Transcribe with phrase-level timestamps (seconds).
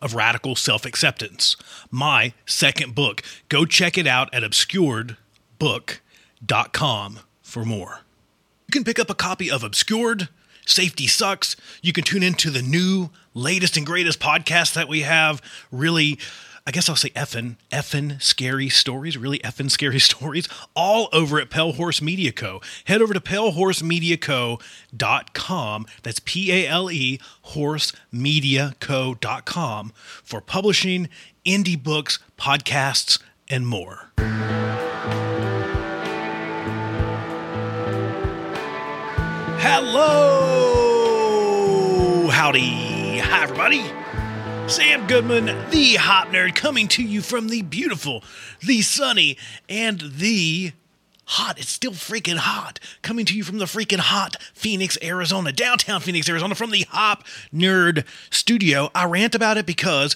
[0.00, 1.56] of radical self acceptance.
[1.90, 3.22] My second book.
[3.48, 8.00] Go check it out at obscuredbook.com for more.
[8.66, 10.28] You can pick up a copy of Obscured.
[10.66, 11.56] Safety sucks.
[11.82, 15.42] You can tune into the new, latest, and greatest podcast that we have.
[15.72, 16.18] Really
[16.70, 21.50] I guess I'll say effin, effin scary stories, really effin scary stories, all over at
[21.50, 22.60] Pale Horse Media Co.
[22.84, 25.86] Head over to palehorsemediaco.com.
[26.04, 31.08] That's P A L E horsemediaco.com for publishing,
[31.44, 34.12] indie books, podcasts, and more.
[39.58, 40.68] Hello!
[42.28, 43.18] Howdy!
[43.18, 43.99] Hi, everybody!
[44.70, 48.22] Sam Goodman, the hop nerd, coming to you from the beautiful,
[48.60, 49.36] the sunny,
[49.68, 50.70] and the
[51.24, 51.58] hot.
[51.58, 52.78] It's still freaking hot.
[53.02, 57.24] Coming to you from the freaking hot Phoenix, Arizona, downtown Phoenix, Arizona, from the Hop
[57.52, 58.92] Nerd Studio.
[58.94, 60.14] I rant about it because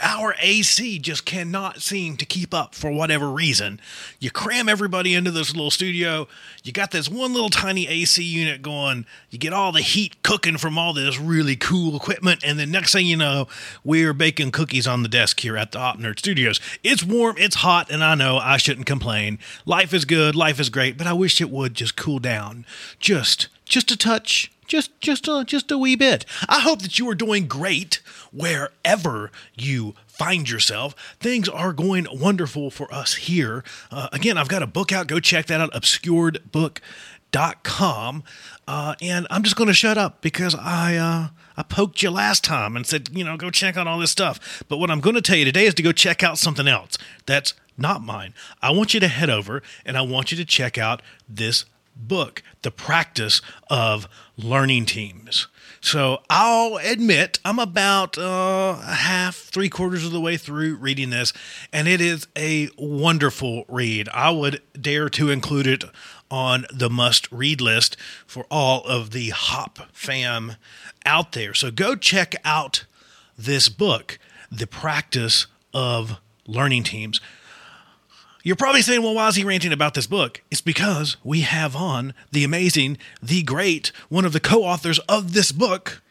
[0.00, 3.80] our AC just cannot seem to keep up for whatever reason.
[4.18, 6.28] You cram everybody into this little studio,
[6.62, 10.58] you got this one little tiny AC unit going, you get all the heat cooking
[10.58, 13.48] from all this really cool equipment, and then next thing you know,
[13.84, 16.60] we're baking cookies on the desk here at the Hop Nerd Studios.
[16.82, 19.38] It's warm, it's hot, and I know I shouldn't complain.
[19.66, 22.64] Life is good, life is great, but I wish it would just cool down.
[22.98, 26.24] Just just a touch just just a just a wee bit.
[26.48, 28.00] I hope that you are doing great
[28.32, 30.94] wherever you find yourself.
[31.20, 33.62] Things are going wonderful for us here.
[33.90, 35.08] Uh, again, I've got a book out.
[35.08, 35.70] Go check that out.
[35.74, 38.24] Obscuredbook.com.
[38.66, 42.42] Uh, and I'm just going to shut up because I uh, I poked you last
[42.42, 44.64] time and said, you know, go check out all this stuff.
[44.70, 46.96] But what I'm going to tell you today is to go check out something else
[47.26, 48.32] that's not mine.
[48.62, 51.66] I want you to head over and I want you to check out this
[51.96, 54.08] book, The Practice of
[54.42, 55.48] Learning Teams.
[55.80, 61.32] So I'll admit I'm about uh, half, three quarters of the way through reading this,
[61.72, 64.08] and it is a wonderful read.
[64.10, 65.84] I would dare to include it
[66.30, 70.54] on the must read list for all of the Hop fam
[71.04, 71.52] out there.
[71.52, 72.84] So go check out
[73.36, 74.18] this book,
[74.50, 77.20] The Practice of Learning Teams.
[78.42, 80.42] You're probably saying, well, why is he ranting about this book?
[80.50, 85.32] It's because we have on the amazing, the great, one of the co authors of
[85.32, 86.02] this book,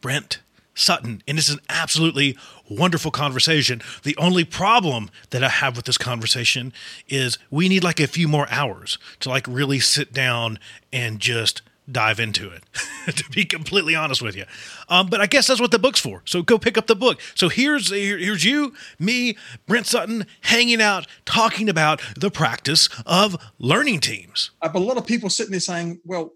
[0.00, 0.40] Brent
[0.74, 1.22] Sutton.
[1.26, 2.36] And it's an absolutely
[2.68, 3.80] wonderful conversation.
[4.02, 6.72] The only problem that I have with this conversation
[7.08, 10.58] is we need like a few more hours to like really sit down
[10.92, 12.64] and just dive into it,
[13.16, 14.44] to be completely honest with you.
[14.88, 16.22] Um, but I guess that's what the book's for.
[16.24, 17.20] So go pick up the book.
[17.34, 19.36] So here's here's you, me,
[19.66, 24.50] Brent Sutton, hanging out, talking about the practice of learning teams.
[24.62, 26.32] A lot of people sitting there saying, "Well,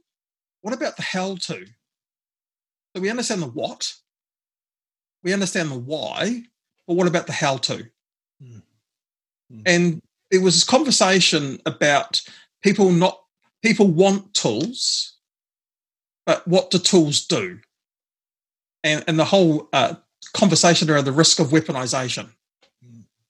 [0.62, 1.66] what about the how to?"
[2.94, 3.92] So we understand the what,
[5.22, 6.42] we understand the why,
[6.86, 7.86] but what about the how to?
[8.42, 8.62] Mm.
[9.52, 9.62] Mm.
[9.66, 12.22] And there was this conversation about
[12.62, 13.20] people not
[13.62, 15.13] people want tools
[16.26, 17.60] but what do tools do?
[18.82, 19.94] And, and the whole uh,
[20.34, 22.30] conversation around the risk of weaponization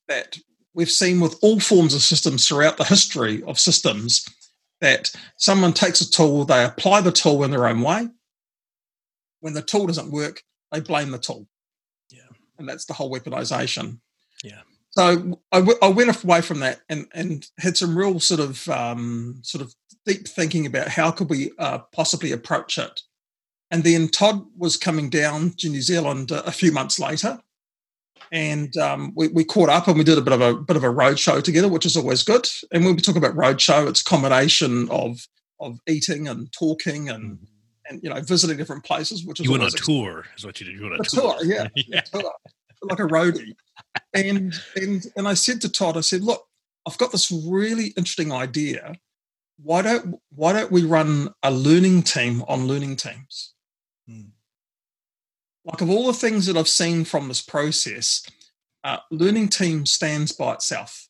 [0.09, 0.39] that
[0.75, 4.29] we've seen with all forms of systems throughout the history of systems
[4.81, 8.09] that someone takes a tool, they apply the tool in their own way.
[9.41, 10.43] When the tool doesn't work,
[10.73, 11.47] they blame the tool.
[12.11, 12.23] Yeah.
[12.59, 13.99] And that's the whole weaponization.
[14.43, 14.61] Yeah.
[14.91, 18.69] So I, w- I went away from that and, and had some real sort of
[18.69, 19.75] um, sort of
[20.07, 23.01] deep thinking about how could we uh, possibly approach it.
[23.71, 27.41] And then Todd was coming down to New Zealand a few months later,
[28.31, 30.85] and um, we, we, caught up and we did a bit of a bit of
[30.85, 32.47] a road show together, which is always good.
[32.73, 35.27] And when we talk about road show, it's a combination of
[35.61, 37.45] of eating and talking and mm-hmm.
[37.89, 39.25] and you know visiting different places.
[39.25, 40.77] Which is you went on a tour, is what you did.
[40.77, 41.37] You went on a, tour.
[41.39, 42.01] tour, yeah, yeah.
[42.01, 42.33] Tour,
[42.83, 43.55] like a roadie.
[44.15, 46.47] and and and I said to Todd, I said, look,
[46.87, 48.95] I've got this really interesting idea.
[49.57, 53.55] Why don't why don't we run a learning team on learning teams?
[54.09, 54.31] Hmm.
[55.65, 58.27] Like of all the things that I've seen from this process,
[58.83, 61.09] uh, learning team stands by itself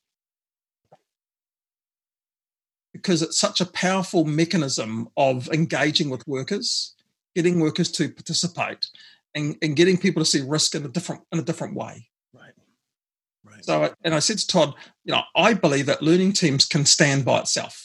[2.94, 6.94] because it's such a powerful mechanism of engaging with workers,
[7.34, 8.86] getting workers to participate,
[9.34, 12.08] and, and getting people to see risk in a different in a different way.
[12.32, 12.52] Right.
[13.44, 13.64] Right.
[13.64, 14.74] So, and I said to Todd,
[15.04, 17.83] you know, I believe that learning teams can stand by itself.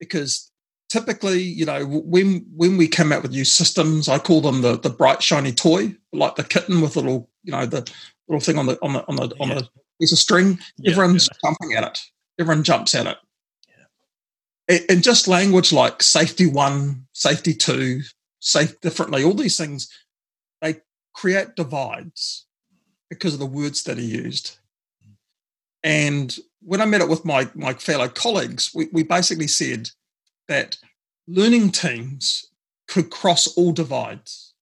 [0.00, 0.50] Because
[0.88, 4.78] typically, you know, when when we come out with new systems, I call them the
[4.78, 7.88] the bright shiny toy, like the kitten with a little, you know, the
[8.28, 9.54] little thing on the on the on the on yeah.
[9.54, 9.68] the
[10.00, 10.58] piece of string.
[10.78, 11.48] Yeah, Everyone's yeah.
[11.50, 12.00] jumping at it.
[12.40, 13.16] Everyone jumps at it.
[14.88, 18.02] And just language like safety one, safety two,
[18.38, 19.90] safe differently, all these things,
[20.62, 20.76] they
[21.12, 22.46] create divides
[23.08, 24.58] because of the words that are used.
[25.82, 29.90] And when I met it with my, my fellow colleagues, we, we basically said
[30.48, 30.76] that
[31.26, 32.46] learning teams
[32.88, 34.54] could cross all divides.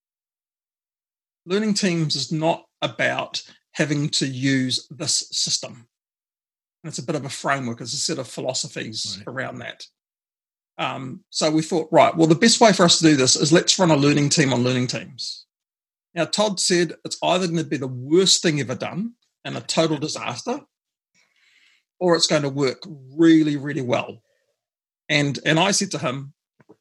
[1.46, 3.42] Learning teams is not about
[3.72, 5.88] having to use this system.
[6.82, 9.32] And it's a bit of a framework, it's a set of philosophies right.
[9.32, 9.86] around that.
[10.78, 13.52] Um, so we thought, right, well, the best way for us to do this is
[13.52, 15.46] let's run a learning team on learning teams.
[16.14, 19.14] Now, Todd said it's either going to be the worst thing ever done
[19.44, 20.60] and a total disaster,
[22.00, 22.82] or it's going to work
[23.16, 24.22] really, really well.
[25.08, 26.34] And and I said to him,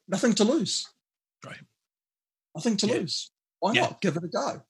[0.06, 0.86] nothing to lose.
[1.44, 1.58] Right.
[2.54, 2.94] Nothing to yeah.
[2.94, 3.30] lose.
[3.60, 3.82] Why yeah.
[3.82, 4.62] not give it a go?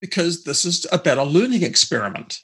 [0.00, 2.40] Because this is about a learning experiment.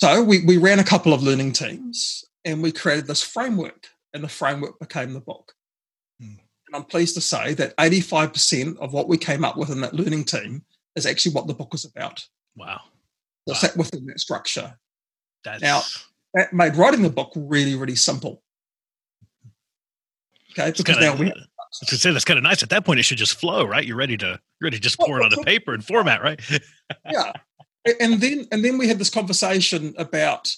[0.00, 4.24] So we, we ran a couple of learning teams and we created this framework and
[4.24, 5.52] the framework became the book.
[6.20, 6.38] Mm.
[6.66, 9.94] And I'm pleased to say that 85% of what we came up with in that
[9.94, 10.64] learning team
[10.96, 12.26] is actually what the book is about.
[12.56, 12.80] Wow.
[13.48, 13.72] So wow.
[13.76, 14.76] within that structure.
[15.44, 15.62] That's...
[15.62, 15.82] Now, eh,
[16.34, 18.42] that made writing the book really, really simple.
[20.52, 21.26] Okay, because kinda, now we.
[21.28, 21.36] Have,
[21.80, 22.62] was say that's kind of nice.
[22.62, 23.86] At that point, it should just flow, right?
[23.86, 26.40] You're ready to you're ready to just pour it on a paper and format, right?
[27.10, 27.32] yeah,
[28.00, 30.54] and then and then we had this conversation about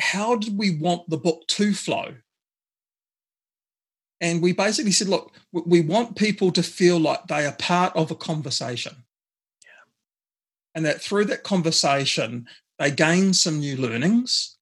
[0.00, 2.14] how did we want the book to flow
[4.20, 8.10] and we basically said, look, we want people to feel like they are part of
[8.10, 9.04] a conversation.
[9.62, 9.90] Yeah.
[10.74, 12.46] And that through that conversation,
[12.80, 14.56] they gain some new learnings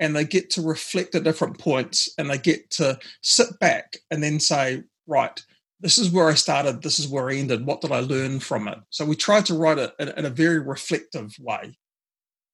[0.00, 4.22] and they get to reflect at different points and they get to sit back and
[4.22, 5.40] then say, right,
[5.78, 8.66] this is where I started, this is where I ended, what did I learn from
[8.66, 8.78] it?
[8.90, 11.78] So we tried to write it in, a very reflective way.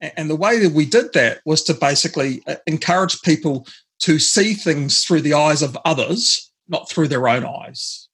[0.00, 3.67] And the way that we did that was to basically uh, encourage people
[4.00, 8.06] to see things through the eyes of others, not through their own eyes.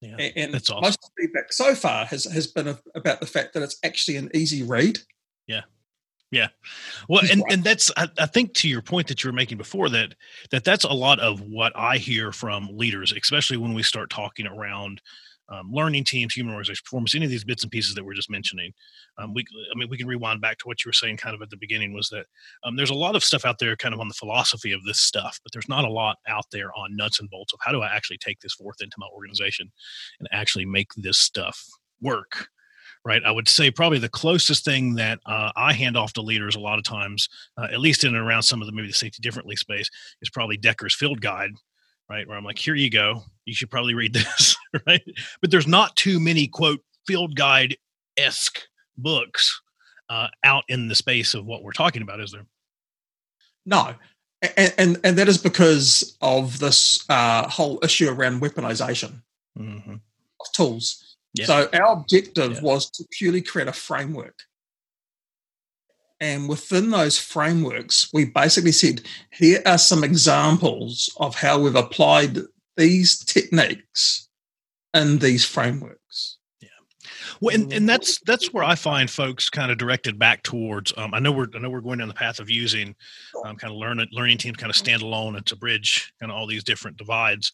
[0.00, 0.82] Yeah, and that's awesome.
[0.82, 4.30] most feedback so far has has been a, about the fact that it's actually an
[4.32, 4.98] easy read.
[5.48, 5.62] Yeah,
[6.30, 6.48] yeah.
[7.08, 9.88] Well, and and that's I, I, think to your point that you were making before
[9.88, 10.14] that
[10.50, 14.46] that that's a lot of what I hear from leaders, especially when we start talking
[14.46, 15.00] around
[15.48, 18.30] um, learning teams, human organization performance, any of these bits and pieces that we're just
[18.30, 18.72] mentioning.
[19.16, 21.42] Um, we, I mean, we can rewind back to what you were saying kind of
[21.42, 22.26] at the beginning was that
[22.64, 25.00] um, there's a lot of stuff out there kind of on the philosophy of this
[25.00, 27.82] stuff, but there's not a lot out there on nuts and bolts of how do
[27.82, 29.70] I actually take this forth into my organization
[30.18, 31.64] and actually make this stuff
[32.00, 32.48] work.
[33.04, 36.56] Right, I would say probably the closest thing that uh, I hand off to leaders
[36.56, 38.92] a lot of times, uh, at least in and around some of the maybe the
[38.92, 39.88] safety differently space,
[40.20, 41.52] is probably Dekker's Field Guide,
[42.08, 42.26] right?
[42.26, 43.22] Where I'm like, here you go.
[43.44, 45.02] You should probably read this, right?
[45.40, 47.76] But there's not too many quote field guide
[48.16, 48.60] esque
[48.96, 49.60] books
[50.10, 52.46] uh, out in the space of what we're talking about, is there?
[53.66, 53.94] No.
[54.56, 59.22] And, and, and that is because of this uh, whole issue around weaponization
[59.58, 59.94] mm-hmm.
[59.94, 61.16] of tools.
[61.34, 61.46] Yeah.
[61.46, 62.60] So our objective yeah.
[62.62, 64.38] was to purely create a framework
[66.20, 72.38] and within those frameworks, we basically said, here are some examples of how we've applied
[72.76, 74.28] these techniques
[74.94, 76.38] in these frameworks.
[76.60, 76.68] Yeah.
[77.40, 80.92] Well, and, and that's that's where I find folks kind of directed back towards.
[80.96, 82.96] Um, I know we're I know we're going down the path of using
[83.44, 86.38] um, kind of learning learning teams kind of stand alone and to bridge kind of
[86.38, 87.52] all these different divides.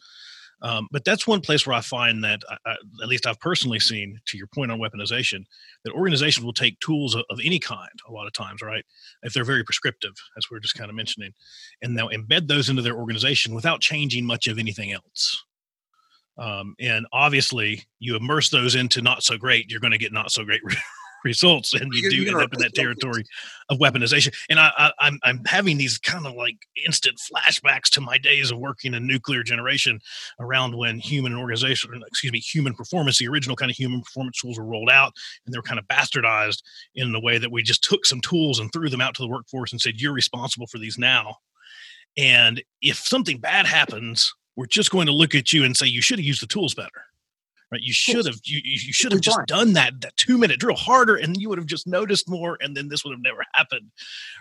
[0.64, 3.78] Um, but that's one place where I find that, I, I, at least I've personally
[3.78, 5.44] seen, to your point on weaponization,
[5.84, 8.82] that organizations will take tools of, of, any kind a lot of times, right?
[9.22, 11.34] If they're very prescriptive, as we are just kind of mentioning,
[11.82, 15.44] and they'll embed those into their organization without changing much of anything else.
[16.38, 20.32] Um, and obviously, you immerse those into not so great, you're going to get not
[20.32, 20.62] so great
[21.24, 23.24] results, and you, do end up in that territory
[23.70, 24.34] of weaponization.
[24.48, 28.50] And I, I, I'm I'm having these kind of like instant flashbacks to my days
[28.50, 30.00] of working in nuclear generation,
[30.38, 34.58] around when human organization, excuse me, human performance, the original kind of human performance tools
[34.58, 35.12] were rolled out,
[35.44, 36.62] and they were kind of bastardized
[36.94, 39.28] in the way that we just took some tools and threw them out to the
[39.28, 41.36] workforce and said, "You're responsible for these now."
[42.16, 46.02] And if something bad happens, we're just going to look at you and say you
[46.02, 47.04] should have used the tools better
[47.74, 47.82] right?
[47.82, 51.16] You should have you, you should have just done that that two minute drill harder
[51.16, 53.90] and you would have just noticed more and then this would have never happened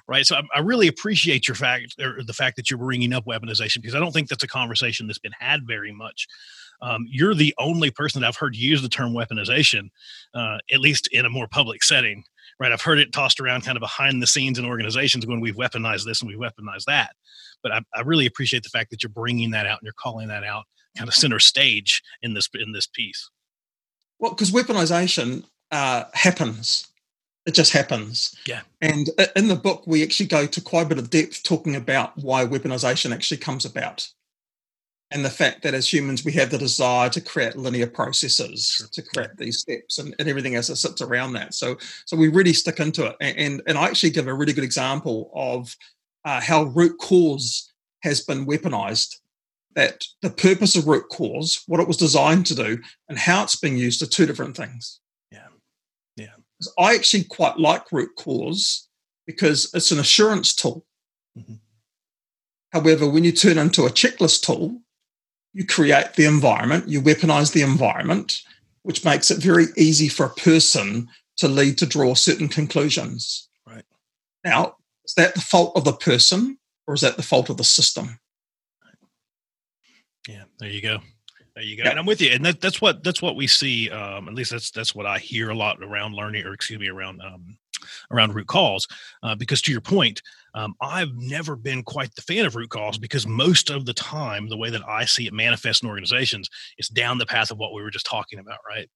[0.07, 0.25] right?
[0.25, 3.77] So i, I really appreciate your fact or the fact that you're bringing up weaponization
[3.77, 6.27] because i don't think that's a conversation that's been had very much.
[6.81, 9.89] Um, you're the only person that i've heard use the term weaponization
[10.33, 12.23] uh, at least in a more public setting
[12.59, 12.71] right?
[12.71, 16.05] I've heard it tossed around kind of behind the scenes in organizations when we've weaponized
[16.05, 17.11] this and we've weaponized that
[17.63, 20.27] but I, I really appreciate the fact that you're bringing that out and you're calling
[20.27, 20.65] that out
[20.97, 23.29] kind of center stage in this in this piece.
[24.19, 26.87] Well, because weaponization uh, happens.
[27.45, 28.33] It just happens.
[28.47, 28.61] Yeah.
[28.79, 32.17] And in the book, we actually go to quite a bit of depth talking about
[32.17, 34.07] why weaponization actually comes about.
[35.11, 38.87] And the fact that as humans, we have the desire to create linear processes, sure.
[38.93, 41.53] to create these steps and, and everything else that sits around that.
[41.53, 43.15] So, so we really stick into it.
[43.19, 45.75] And, and, and I actually give a really good example of
[46.25, 47.71] uh, how root cause
[48.03, 49.17] has been weaponized.
[49.75, 53.55] That the purpose of root cause, what it was designed to do, and how it's
[53.55, 54.99] being used are two different things.
[55.31, 55.47] Yeah.
[56.15, 56.35] Yeah.
[56.77, 58.87] I actually quite like root cause
[59.25, 60.85] because it's an assurance tool.
[61.37, 61.55] Mm-hmm.
[62.71, 64.81] However, when you turn into a checklist tool,
[65.53, 68.41] you create the environment, you weaponize the environment,
[68.81, 73.47] which makes it very easy for a person to lead to draw certain conclusions.
[73.65, 73.85] Right.
[74.43, 77.63] Now, is that the fault of the person or is that the fault of the
[77.63, 78.19] system?
[80.27, 80.99] Yeah, there you go.
[81.55, 81.89] There you go.
[81.89, 82.31] And I'm with you.
[82.31, 83.89] And that, that's what that's what we see.
[83.89, 86.89] Um, at least that's that's what I hear a lot around learning, or excuse me,
[86.89, 87.57] around um,
[88.11, 88.87] around root cause.
[89.21, 90.21] Uh, because to your point,
[90.55, 94.47] um, I've never been quite the fan of root cause because most of the time,
[94.49, 97.73] the way that I see it manifest in organizations is down the path of what
[97.73, 98.89] we were just talking about, right?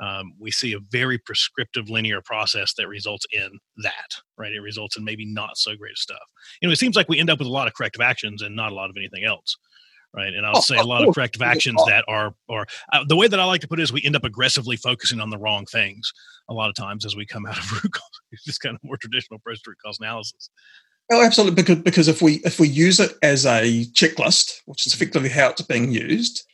[0.00, 4.52] um, we see a very prescriptive linear process that results in that, right?
[4.52, 6.22] It results in maybe not so great stuff.
[6.60, 8.56] You know, it seems like we end up with a lot of corrective actions and
[8.56, 9.56] not a lot of anything else.
[10.14, 10.34] Right.
[10.34, 13.28] And I'll oh, say a lot of corrective actions that are, or uh, the way
[13.28, 15.64] that I like to put it is we end up aggressively focusing on the wrong
[15.64, 16.12] things
[16.50, 18.20] a lot of times as we come out of root cause.
[18.44, 20.50] Just kind of more traditional approach to root cause analysis.
[21.10, 21.54] Oh, absolutely.
[21.54, 25.48] Because because if we if we use it as a checklist, which is effectively how
[25.48, 26.44] it's being used,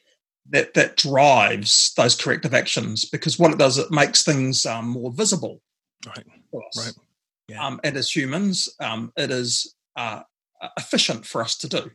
[0.51, 5.13] that that drives those corrective actions because what it does it makes things um, more
[5.13, 5.61] visible
[6.07, 6.93] right right
[7.49, 7.65] yeah.
[7.65, 10.23] Um, and as humans um, it is uh,
[10.77, 11.91] efficient for us to do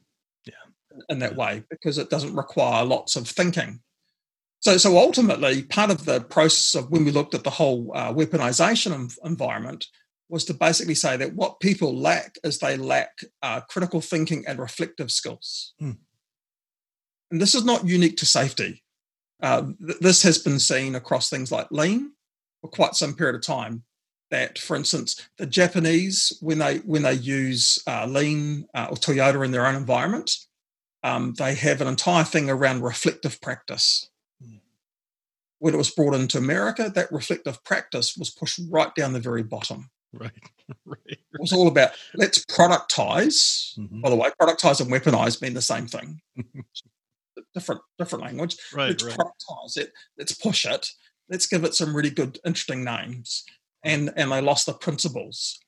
[1.09, 3.79] in that way because it doesn't require lots of thinking
[4.59, 8.13] so so ultimately part of the process of when we looked at the whole uh,
[8.13, 9.85] weaponization environment
[10.29, 14.59] was to basically say that what people lack is they lack uh, critical thinking and
[14.59, 15.91] reflective skills hmm
[17.33, 18.83] and this is not unique to safety.
[19.41, 22.11] Uh, th- this has been seen across things like lean
[22.61, 23.83] for quite some period of time.
[24.29, 29.43] That, for instance, the Japanese, when they when they use uh, lean uh, or Toyota
[29.43, 30.31] in their own environment,
[31.03, 34.09] um, they have an entire thing around reflective practice.
[34.41, 34.57] Hmm.
[35.59, 39.43] When it was brought into America, that reflective practice was pushed right down the very
[39.43, 39.89] bottom.
[40.13, 40.31] Right.
[40.85, 40.99] right.
[41.07, 43.77] It was all about let's productize.
[43.77, 44.01] Mm-hmm.
[44.01, 46.21] By the way, productize and weaponize mean the same thing.
[47.53, 48.57] different different language.
[48.73, 49.17] Right, let's right.
[49.17, 49.91] productize it.
[50.17, 50.89] Let's push it.
[51.29, 53.43] Let's give it some really good, interesting names.
[53.83, 55.59] And and they lost the principles.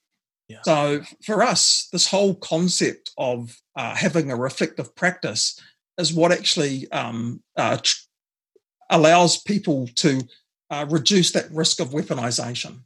[0.47, 0.61] Yeah.
[0.63, 5.59] So for us, this whole concept of uh, having a reflective practice
[5.97, 7.95] is what actually um, uh, tr-
[8.89, 10.21] allows people to
[10.69, 12.81] uh, reduce that risk of weaponization.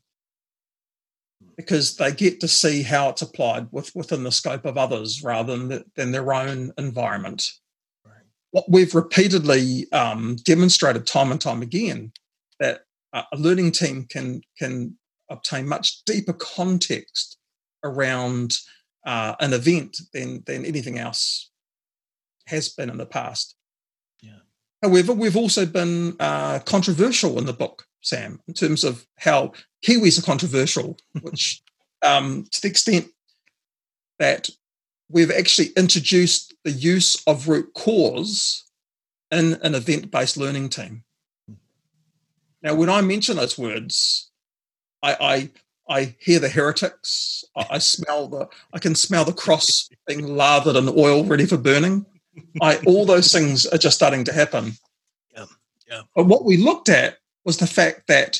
[1.58, 5.58] Because they get to see how it's applied with, within the scope of others rather
[5.58, 7.46] than, the, than their own environment.
[8.52, 12.14] What we've repeatedly um, demonstrated time and time again
[12.60, 12.82] that
[13.14, 14.98] a learning team can can
[15.30, 17.39] obtain much deeper context
[17.84, 18.58] around
[19.06, 21.50] uh, an event than than anything else
[22.48, 23.56] has been in the past.
[24.22, 24.40] Yeah.
[24.82, 29.54] However, we've also been uh, controversial in the book, Sam, in terms of how
[29.86, 31.62] Kiwis are controversial, which
[32.02, 33.08] um, to the extent
[34.20, 34.50] that
[35.10, 38.66] we've actually introduced the use of root cause
[39.32, 41.04] in an event based learning team.
[42.62, 44.30] Now, when I mention those words,
[45.02, 45.50] I, I,
[45.90, 47.44] I hear the heretics.
[47.56, 48.48] I, I, smell the.
[48.74, 52.06] I can smell the cross being lathered in oil, ready for burning.
[52.62, 54.74] I, all those things are just starting to happen.
[55.36, 55.46] Yeah,
[55.90, 56.02] yeah.
[56.16, 58.40] But what we looked at was the fact that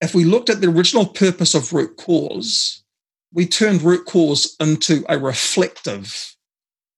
[0.00, 2.82] if we looked at the original purpose of root cause,
[3.32, 6.34] we turned root cause into a reflective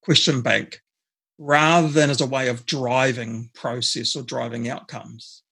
[0.03, 0.83] question bank
[1.39, 5.43] rather than as a way of driving process or driving outcomes.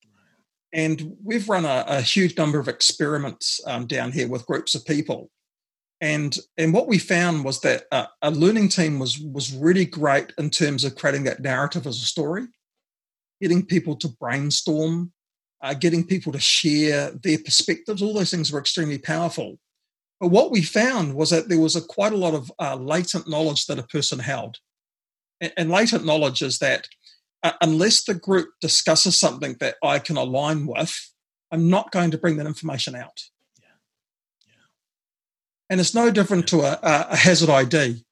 [0.77, 4.85] And we've run a, a huge number of experiments um, down here with groups of
[4.85, 5.31] people.
[6.03, 10.35] And, and what we found was that a, a learning team was, was really great
[10.37, 12.49] in terms of creating that narrative as a story,
[13.41, 15.13] getting people to brainstorm,
[15.63, 18.03] uh, getting people to share their perspectives.
[18.03, 19.59] All those things were extremely powerful.
[20.21, 23.31] But what we found was that there was a, quite a lot of uh, latent
[23.31, 24.59] knowledge that a person held.
[25.41, 26.87] And, and latent knowledge is that uh,
[27.61, 31.13] unless the group discusses something that I can align with,
[31.51, 33.23] I'm not going to bring that information out.
[33.61, 33.69] Yeah.
[34.47, 34.53] Yeah.
[35.71, 38.05] And it's no different to a, a, hazard ID.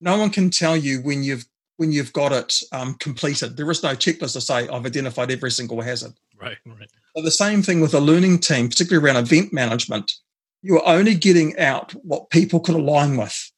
[0.00, 3.56] No one can tell you when you've when you've got it um, completed.
[3.56, 6.12] There is no checklist to say I've identified every single hazard.
[6.40, 6.88] Right, right.
[7.16, 10.12] So the same thing with a learning team, particularly around event management.
[10.62, 13.52] You are only getting out what people could align with.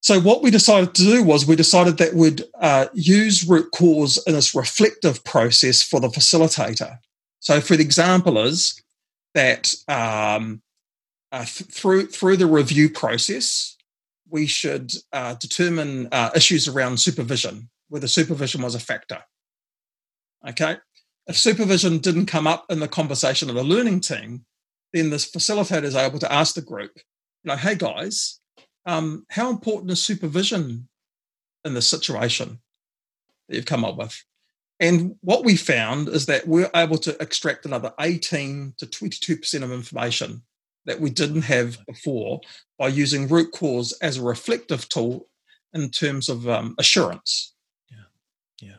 [0.00, 4.22] So what we decided to do was we decided that we'd uh, use root cause
[4.26, 6.98] in this reflective process for the facilitator.
[7.40, 8.80] So, for the example, is
[9.34, 10.62] that um,
[11.32, 13.76] uh, th- through through the review process,
[14.28, 19.22] we should uh, determine uh, issues around supervision, whether supervision was a factor.
[20.48, 20.76] Okay,
[21.26, 24.44] if supervision didn't come up in the conversation of the learning team,
[24.92, 28.40] then this facilitator is able to ask the group, you know, hey guys,
[28.86, 30.88] um, how important is supervision
[31.64, 32.60] in the situation
[33.48, 34.22] that you've come up with?
[34.80, 39.72] And what we found is that we're able to extract another 18 to 22% of
[39.72, 40.42] information
[40.86, 42.40] that we didn't have before
[42.78, 45.28] by using root cause as a reflective tool
[45.74, 47.54] in terms of um, assurance.
[47.90, 47.98] Yeah.
[48.62, 48.76] Yeah.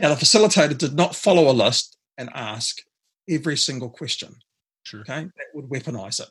[0.00, 2.80] Now, the facilitator did not follow a list and ask
[3.28, 4.36] every single question.
[4.82, 5.00] Sure.
[5.00, 5.24] Okay.
[5.24, 6.28] That would weaponize it.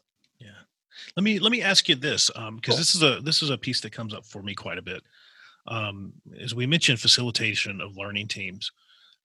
[1.16, 2.76] Let me let me ask you this, because um, cool.
[2.76, 5.04] this is a this is a piece that comes up for me quite a bit.
[5.68, 8.72] Um, as we mentioned, facilitation of learning teams.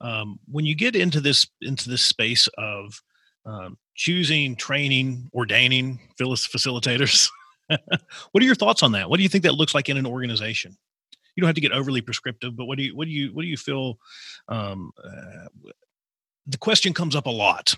[0.01, 3.01] Um, when you get into this into this space of
[3.45, 7.29] um, choosing, training, ordaining facilitators,
[7.69, 9.11] what are your thoughts on that?
[9.11, 10.77] What do you think that looks like in an organization?
[11.37, 13.43] You don't have to get overly prescriptive, but what do you what do you what
[13.43, 13.99] do you feel
[14.49, 15.71] um, uh,
[16.51, 17.77] the question comes up a lot,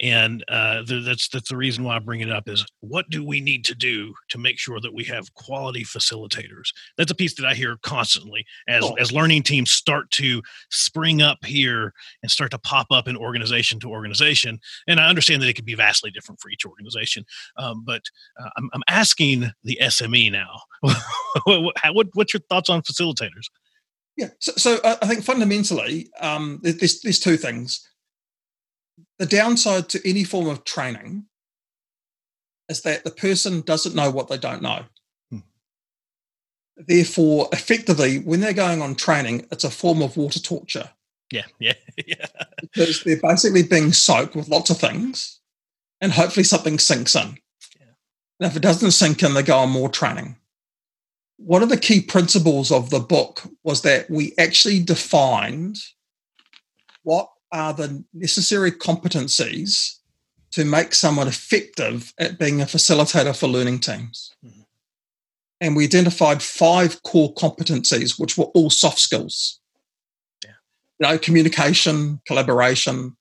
[0.00, 2.48] and uh, that's that's the reason why I bring it up.
[2.48, 6.70] Is what do we need to do to make sure that we have quality facilitators?
[6.96, 8.94] That's a piece that I hear constantly as oh.
[8.94, 13.78] as learning teams start to spring up here and start to pop up in organization
[13.80, 14.60] to organization.
[14.86, 17.24] And I understand that it could be vastly different for each organization,
[17.56, 18.02] um, but
[18.40, 20.60] uh, I'm, I'm asking the SME now.
[21.44, 23.46] what, what's your thoughts on facilitators?
[24.16, 27.86] Yeah, so, so uh, I think fundamentally, um, there's, there's two things
[29.18, 31.26] the downside to any form of training
[32.68, 34.84] is that the person doesn't know what they don't know.
[35.30, 35.38] Hmm.
[36.76, 40.90] Therefore, effectively, when they're going on training, it's a form of water torture.
[41.32, 41.74] Yeah, yeah,
[42.06, 42.26] yeah.
[42.60, 45.40] because they're basically being soaked with lots of things,
[46.00, 47.38] and hopefully something sinks in.
[47.78, 47.92] Yeah.
[48.40, 50.36] And if it doesn't sink in, they go on more training.
[51.38, 55.76] One of the key principles of the book was that we actually defined
[57.02, 59.98] what are the necessary competencies
[60.52, 64.32] to make someone effective at being a facilitator for learning teams.
[64.44, 64.60] Mm-hmm.
[65.60, 69.60] And we identified five core competencies, which were all soft skills.
[70.44, 70.50] Yeah.
[70.98, 73.16] You know, communication, collaboration,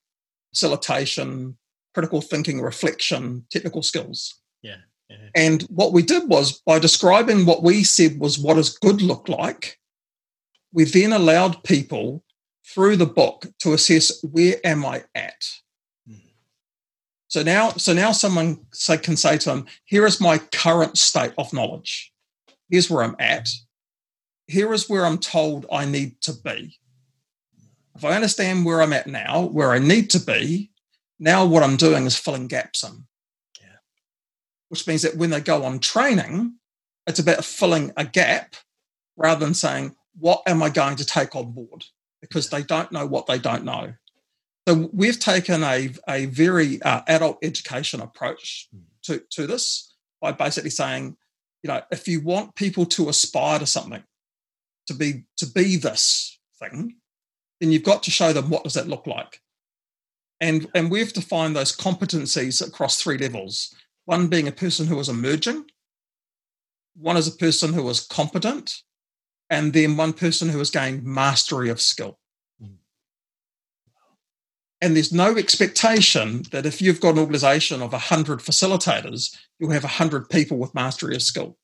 [0.53, 1.57] facilitation,
[1.93, 4.41] critical thinking, reflection, technical skills.
[4.61, 4.77] Yeah.
[5.09, 5.29] yeah.
[5.33, 9.29] And what we did was by describing what we said was what does good look
[9.29, 9.79] like,
[10.73, 12.24] we then allowed people
[12.73, 15.41] through the book to assess where am I at.
[16.09, 16.27] Mm-hmm.
[17.27, 21.33] So now, so now someone say, can say to them, here is my current state
[21.37, 22.11] of knowledge.
[22.69, 23.49] Here's where I'm at.
[24.47, 26.77] Here is where I'm told I need to be.
[27.95, 30.71] If I understand where I'm at now, where I need to be,
[31.19, 33.05] now what I'm doing is filling gaps in.
[33.61, 33.77] Yeah.
[34.69, 36.55] Which means that when they go on training,
[37.07, 38.55] it's about filling a gap
[39.15, 41.85] rather than saying, what am I going to take on board?
[42.29, 43.93] Because they don't know what they don't know.
[44.67, 48.67] So we've taken a, a very uh, adult education approach
[49.03, 51.17] to, to this by basically saying,
[51.61, 54.03] you know, if you want people to aspire to something,
[54.87, 56.95] to be to be this thing,
[57.59, 59.41] then you've got to show them what does that look like.
[60.39, 63.73] And and we've defined those competencies across three levels.
[64.05, 65.65] One being a person who is emerging,
[66.95, 68.81] one is a person who is competent,
[69.49, 72.19] and then one person who has gained mastery of skill.
[72.61, 72.75] Mm.
[74.81, 79.83] And there's no expectation that if you've got an organization of 100 facilitators, you'll have
[79.83, 81.57] 100 people with mastery of skill.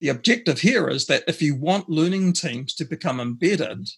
[0.00, 3.88] The objective here is that if you want learning teams to become embedded,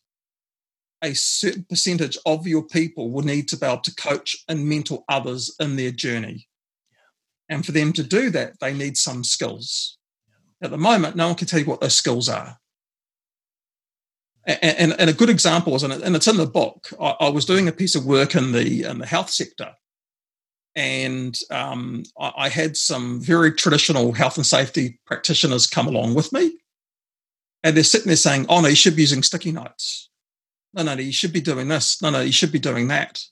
[1.03, 5.05] a certain percentage of your people will need to be able to coach and mentor
[5.09, 6.49] others in their journey.
[7.49, 9.99] And for them to do that, they need some skills.
[10.65, 12.59] At the moment, no one can tell you what those skills are.
[14.47, 17.45] And, and, and a good example is, and it's in the book, I, I, was
[17.45, 19.73] doing a piece of work in the, in the health sector.
[20.75, 26.33] And um, I, I had some very traditional health and safety practitioners come along with
[26.33, 26.59] me.
[27.63, 30.09] And they're sitting there saying, oh, no, you should be using sticky notes.
[30.73, 32.01] No, no, you should be doing this.
[32.01, 33.23] No, no, you should be doing that.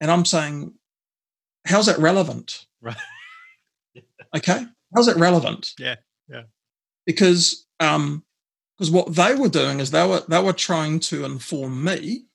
[0.00, 0.72] And I'm saying,
[1.66, 2.64] how's that relevant?
[2.80, 2.96] Right.
[4.36, 4.64] okay.
[4.94, 5.72] How's it relevant?
[5.78, 5.96] Yeah.
[6.28, 6.42] Yeah.
[7.06, 8.24] Because um,
[8.76, 12.26] because what they were doing is they were they were trying to inform me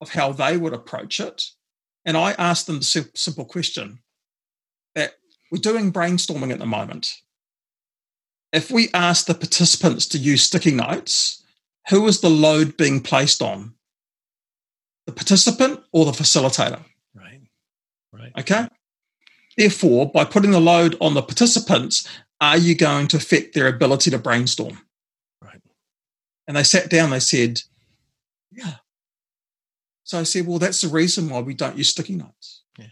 [0.00, 1.44] of how they would approach it,
[2.04, 4.00] and I asked them the simple question
[4.94, 5.12] that
[5.52, 7.12] we're doing brainstorming at the moment.
[8.52, 11.44] If we ask the participants to use sticky notes,
[11.90, 13.74] who is the load being placed on?
[15.06, 16.82] The participant or the facilitator?
[17.14, 17.40] Right.
[18.12, 18.32] Right.
[18.38, 18.68] Okay.
[19.58, 22.08] Therefore, by putting the load on the participants,
[22.40, 24.78] are you going to affect their ability to brainstorm?
[25.42, 25.60] Right.
[26.46, 27.62] And they sat down, they said,
[28.52, 28.76] Yeah.
[30.04, 32.62] So I said, Well, that's the reason why we don't use sticky notes.
[32.78, 32.86] Yeah.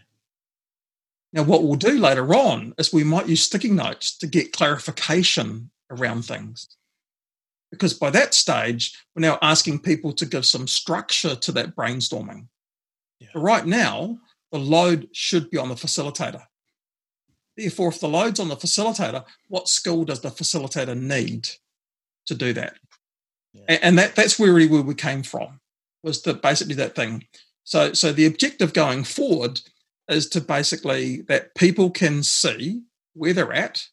[1.31, 5.71] Now, what we'll do later on is we might use sticky notes to get clarification
[5.89, 6.75] around things.
[7.71, 12.47] Because by that stage, we're now asking people to give some structure to that brainstorming.
[13.21, 13.29] Yeah.
[13.33, 14.19] But right now,
[14.51, 16.43] the load should be on the facilitator.
[17.57, 21.49] Therefore, if the load's on the facilitator, what skill does the facilitator need
[22.27, 22.75] to do that?
[23.53, 23.79] Yeah.
[23.81, 25.59] And that, that's where really where we came from,
[26.03, 27.25] was the basically that thing.
[27.63, 29.59] So, so the objective going forward
[30.07, 33.83] is to basically that people can see where they're at,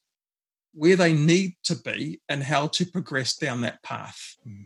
[0.74, 4.36] where they need to be, and how to progress down that path.
[4.44, 4.64] Hmm.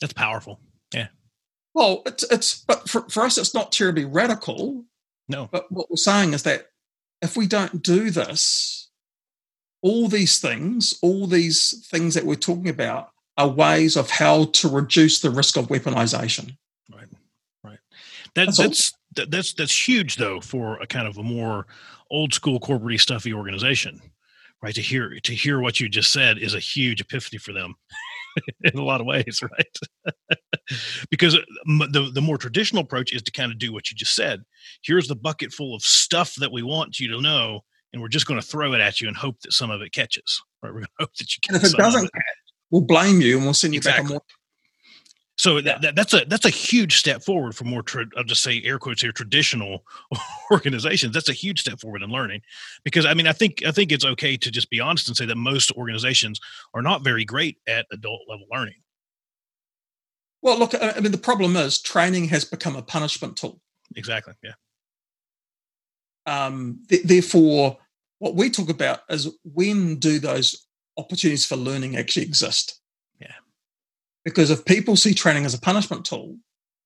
[0.00, 0.60] That's powerful.
[0.94, 1.08] Yeah.
[1.74, 4.84] Well, it's it's but for, for us, it's not terribly radical.
[5.28, 5.48] No.
[5.50, 6.66] But what we're saying is that
[7.24, 8.90] if we don't do this,
[9.82, 14.68] all these things, all these things that we're talking about are ways of how to
[14.68, 16.56] reduce the risk of weaponization.
[16.94, 17.06] Right.
[17.64, 17.78] Right.
[18.34, 21.66] That, that's that's, that, that's that's huge though for a kind of a more
[22.10, 24.00] old school corporate stuffy organization.
[24.62, 24.74] Right.
[24.74, 27.74] To hear to hear what you just said is a huge epiphany for them.
[28.64, 30.14] in a lot of ways, right?
[31.10, 34.42] because the the more traditional approach is to kind of do what you just said.
[34.82, 37.60] Here's the bucket full of stuff that we want you to know,
[37.92, 39.92] and we're just going to throw it at you and hope that some of it
[39.92, 40.42] catches.
[40.62, 40.72] Right?
[40.72, 41.40] We're going to hope that you.
[41.48, 42.12] And if it doesn't, it.
[42.12, 42.22] catch,
[42.70, 44.02] we'll blame you and we'll send you exactly.
[44.02, 44.22] back a more
[45.36, 47.82] so that, that, that's a that's a huge step forward for more.
[47.82, 49.84] Tra- I'll just say air quotes here traditional
[50.50, 51.12] organizations.
[51.12, 52.42] That's a huge step forward in learning,
[52.84, 55.26] because I mean I think I think it's okay to just be honest and say
[55.26, 56.40] that most organizations
[56.72, 58.74] are not very great at adult level learning.
[60.40, 63.60] Well, look, I mean the problem is training has become a punishment tool.
[63.96, 64.34] Exactly.
[64.42, 64.52] Yeah.
[66.26, 67.78] Um, th- therefore,
[68.18, 70.66] what we talk about is when do those
[70.96, 72.80] opportunities for learning actually exist?
[74.24, 76.36] Because if people see training as a punishment tool,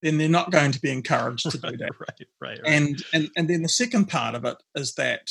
[0.03, 1.91] then they're not going to be encouraged to do that.
[2.01, 2.61] right, right, right.
[2.65, 5.31] And, and and then the second part of it is that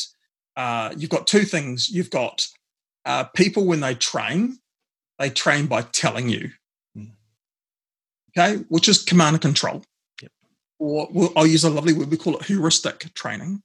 [0.55, 1.89] uh, you've got two things.
[1.89, 2.47] You've got
[3.05, 4.57] uh, people when they train,
[5.19, 6.51] they train by telling you,
[6.97, 7.11] mm.
[8.37, 9.83] okay, which is command and control.
[10.21, 10.31] Yep.
[10.79, 12.11] Or we'll, I'll use a lovely word.
[12.11, 13.61] We call it heuristic training.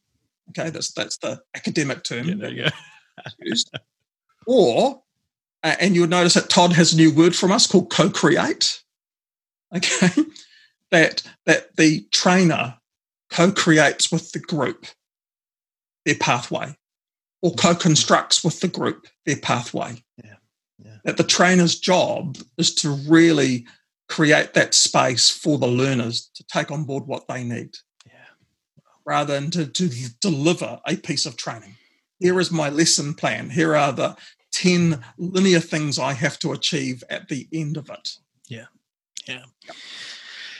[0.51, 2.29] Okay, that's that's the academic term.
[2.29, 3.57] Yeah, there you go.
[4.47, 5.02] or
[5.63, 8.83] uh, and you'll notice that Todd has a new word from us called co-create.
[9.75, 10.25] Okay,
[10.91, 12.75] that that the trainer
[13.31, 14.87] co-creates with the group
[16.05, 16.77] their pathway,
[17.43, 20.03] or co-constructs with the group their pathway.
[20.23, 20.35] Yeah.
[20.79, 20.97] yeah.
[21.05, 23.67] That the trainer's job is to really
[24.09, 28.13] create that space for the learners to take on board what they need, yeah.
[29.07, 29.89] rather than to, to
[30.21, 31.77] deliver a piece of training.
[32.19, 33.51] Here is my lesson plan.
[33.51, 34.17] Here are the
[34.53, 38.17] 10 linear things I have to achieve at the end of it.
[38.49, 38.67] Yeah.
[39.27, 39.45] Yeah.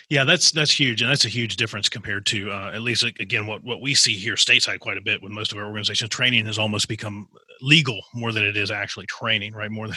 [0.09, 3.47] Yeah, that's that's huge, and that's a huge difference compared to uh, at least again
[3.47, 6.11] what what we see here stateside quite a bit with most of our organizations.
[6.11, 7.29] Training has almost become
[7.63, 9.71] legal more than it is actually training, right?
[9.71, 9.97] More than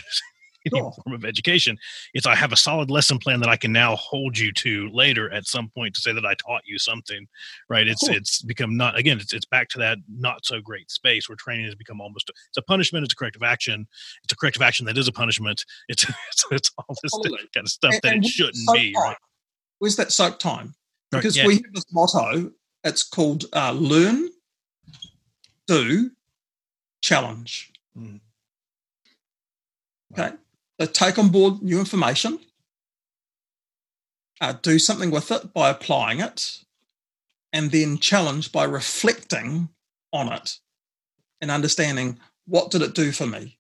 [0.74, 1.78] any form of education.
[2.14, 5.32] It's I have a solid lesson plan that I can now hold you to later
[5.32, 7.28] at some point to say that I taught you something,
[7.70, 7.88] right?
[7.88, 8.16] It's cool.
[8.16, 9.20] it's become not again.
[9.20, 12.34] It's it's back to that not so great space where training has become almost a,
[12.50, 13.04] it's a punishment.
[13.04, 13.88] It's a corrective action.
[14.24, 15.66] It's a corrective action that is a punishment.
[15.88, 17.12] It's it's, it's all this
[17.54, 18.94] kind of stuff and, that and it shouldn't be.
[18.96, 19.18] Right?
[19.80, 20.76] Where's that soak time?
[21.12, 21.48] because yeah.
[21.48, 22.52] we have this motto.
[22.84, 24.30] It's called uh, learn,
[25.68, 26.12] do,
[27.02, 27.72] challenge.
[27.98, 28.20] Mm.
[30.14, 30.36] Okay,
[30.80, 32.40] so take on board new information,
[34.42, 36.60] uh, do something with it by applying it,
[37.54, 39.70] and then challenge by reflecting
[40.12, 40.60] on it
[41.42, 43.58] and understanding what did it do for me.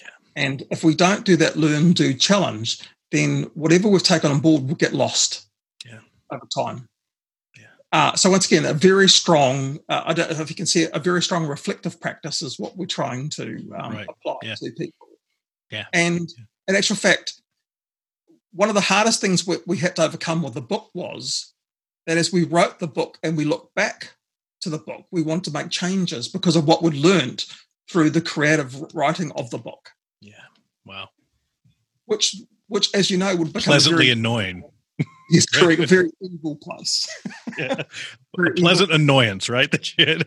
[0.00, 0.08] Yeah.
[0.36, 2.80] And if we don't do that learn, do, challenge,
[3.12, 5.46] then whatever we've taken on board will get lost
[5.84, 5.98] yeah.
[6.30, 6.88] over time.
[7.94, 10.82] Uh, so once again, a very strong, uh, I don't know if you can see
[10.82, 14.06] it, a very strong reflective practice is what we're trying to um, right.
[14.08, 14.56] apply yeah.
[14.56, 15.06] to people.
[15.70, 15.84] Yeah.
[15.92, 16.44] And yeah.
[16.68, 17.40] In actual fact,
[18.52, 21.52] one of the hardest things we, we had to overcome with the book was
[22.06, 24.14] that as we wrote the book and we look back
[24.60, 27.44] to the book, we want to make changes because of what we'd learned
[27.90, 29.90] through the creative writing of the book.
[30.20, 30.34] Yeah.
[30.86, 31.10] Wow.
[32.06, 32.36] Which,
[32.68, 34.62] which, as you know, would become pleasantly very, annoying.
[35.30, 35.80] Yes, correct.
[35.80, 37.08] A very evil place.
[37.58, 37.82] yeah.
[38.38, 39.02] A pleasant evil.
[39.02, 39.70] annoyance, right?
[39.70, 40.26] That you had.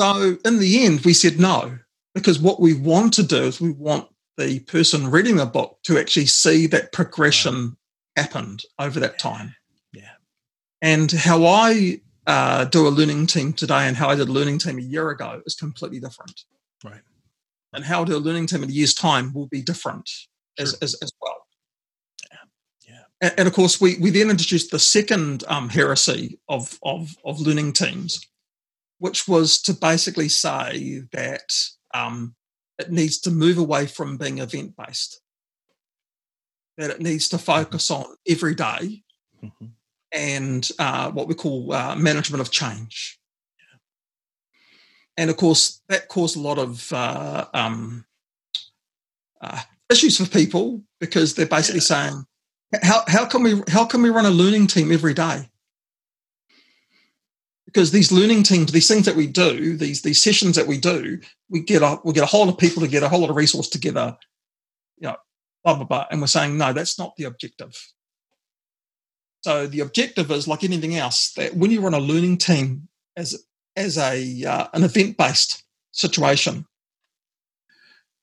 [0.00, 1.78] so in the end, we said no,
[2.14, 5.98] because what we want to do is we want the person reading the book to
[5.98, 7.76] actually see that progression
[8.16, 9.54] happened over that time.
[9.92, 10.10] Yeah.
[10.82, 14.58] And how I uh, do a learning team today and how I did a learning
[14.58, 16.42] team a year ago is completely different.
[16.84, 17.02] Right.
[17.72, 20.26] And how I do a learning team in a year's time will be different sure.
[20.58, 21.44] as, as, as well.
[23.20, 27.40] And, and, of course, we, we then introduced the second um, heresy of, of, of
[27.40, 28.20] learning teams,
[28.98, 31.50] which was to basically say that
[31.94, 32.34] um,
[32.78, 35.20] it needs to move away from being event based,
[36.76, 39.02] that it needs to focus on every day
[39.42, 39.66] mm-hmm.
[40.12, 43.18] and uh, what we call uh, management of change.
[45.16, 48.04] And of course, that caused a lot of uh, um,
[49.40, 49.60] uh,
[49.90, 52.10] issues for people because they're basically yeah.
[52.10, 52.24] saying,
[52.82, 55.48] how, how can we how can we run a learning team every day?
[57.74, 61.18] Because these learning teams, these things that we do, these these sessions that we do,
[61.50, 63.36] we get a we get a whole lot of people together, a whole lot of
[63.36, 64.16] resource together,
[64.98, 65.16] you know,
[65.64, 67.76] blah blah blah, and we're saying no, that's not the objective.
[69.42, 73.44] So the objective is like anything else that when you run a learning team as
[73.74, 76.66] as a uh, an event based situation,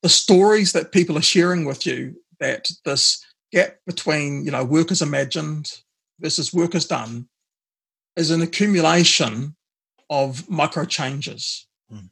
[0.01, 4.91] the stories that people are sharing with you that this gap between you know work
[4.91, 5.69] as imagined
[6.21, 7.27] versus work as done
[8.15, 9.55] is an accumulation
[10.09, 11.67] of micro changes.
[11.91, 12.09] Mm.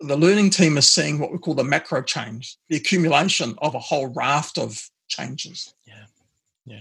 [0.00, 3.78] The learning team is seeing what we call the macro change, the accumulation of a
[3.78, 5.74] whole raft of changes.
[5.86, 6.06] Yeah.
[6.64, 6.80] Yeah.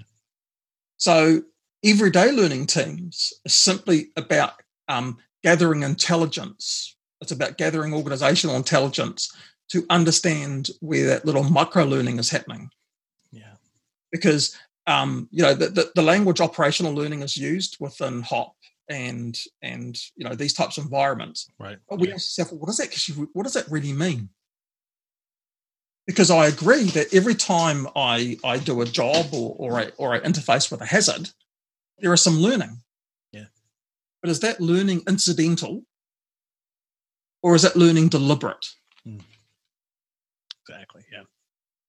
[0.98, 1.44] So
[1.84, 4.54] everyday learning teams is simply about
[4.88, 6.96] um, gathering intelligence.
[7.22, 9.32] It's about gathering organizational intelligence
[9.70, 12.70] to understand where that little micro learning is happening
[13.32, 13.56] Yeah.
[14.12, 14.56] because
[14.88, 18.56] um, you know the, the, the, language operational learning is used within HOP
[18.90, 21.50] and and you know these types of environments.
[21.60, 21.78] Right.
[21.90, 22.16] But we yeah.
[22.16, 24.30] ask ourselves, what does that what does that really mean?
[26.06, 30.14] Because I agree that every time I I do a job or or I, or
[30.14, 31.30] I interface with a hazard,
[32.00, 32.82] there is some learning.
[33.32, 33.46] Yeah.
[34.22, 35.84] But is that learning incidental,
[37.42, 38.66] or is that learning deliberate?
[39.06, 39.20] Hmm.
[40.68, 41.04] Exactly.
[41.12, 41.24] Yeah.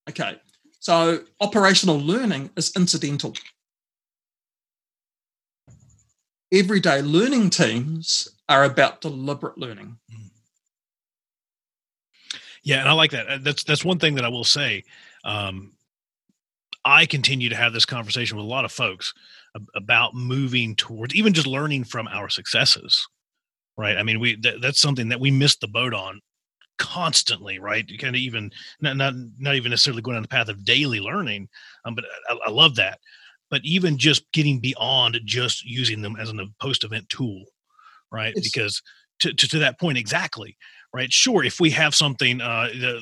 [0.08, 0.38] Okay.
[0.84, 3.34] So operational learning is incidental.
[6.52, 9.96] Everyday learning teams are about deliberate learning.
[12.62, 13.26] Yeah, and I like that.
[13.26, 14.84] Uh, that's that's one thing that I will say.
[15.24, 15.72] Um,
[16.84, 19.14] I continue to have this conversation with a lot of folks
[19.74, 23.08] about moving towards even just learning from our successes.
[23.78, 23.96] Right?
[23.96, 26.20] I mean, we that, that's something that we missed the boat on
[26.78, 27.88] constantly, right?
[27.88, 31.00] You kind of even not not not even necessarily going on the path of daily
[31.00, 31.48] learning,
[31.84, 32.98] um, but I, I love that.
[33.50, 37.44] But even just getting beyond just using them as an post-event tool,
[38.10, 38.32] right?
[38.34, 38.82] It's, because
[39.20, 40.56] to, to, to that point exactly,
[40.92, 41.12] right?
[41.12, 43.00] Sure, if we have something uh, the,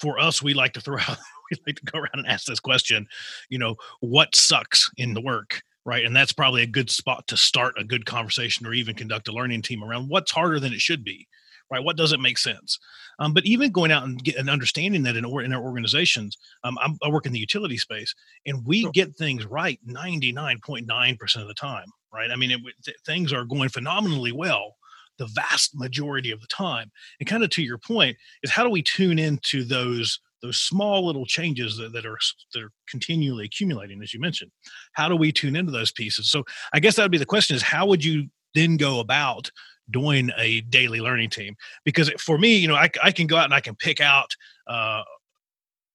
[0.00, 1.18] for us, we like to throw out,
[1.50, 3.06] we like to go around and ask this question,
[3.48, 6.04] you know, what sucks in the work, right?
[6.04, 9.32] And that's probably a good spot to start a good conversation or even conduct a
[9.32, 11.26] learning team around what's harder than it should be,
[11.70, 11.82] right?
[11.82, 12.78] What doesn't make sense?
[13.18, 16.36] Um, but even going out and get and understanding that in, or, in our organizations,
[16.64, 18.14] um, i work in the utility space,
[18.46, 18.92] and we sure.
[18.92, 22.30] get things right ninety nine point nine percent of the time, right?
[22.30, 24.76] I mean, it, th- things are going phenomenally well
[25.18, 26.90] the vast majority of the time.
[27.20, 31.04] And kind of to your point is how do we tune into those those small
[31.04, 32.18] little changes that, that are
[32.54, 34.52] that are continually accumulating, as you mentioned?
[34.92, 36.30] How do we tune into those pieces?
[36.30, 39.50] So I guess that would be the question: is how would you then go about
[39.90, 43.44] doing a daily learning team because for me you know I, I can go out
[43.44, 44.30] and i can pick out
[44.66, 45.02] uh,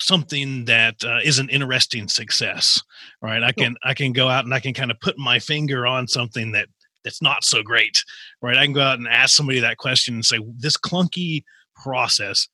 [0.04, 2.82] something that uh, is an interesting success,
[3.22, 3.42] right?
[3.42, 6.08] I can I can go out and I can kind of put my finger on
[6.08, 6.68] something that
[7.04, 8.04] that's not so great,
[8.42, 8.58] right?
[8.58, 11.44] I can go out and ask somebody that question and say, this clunky
[11.76, 12.48] process,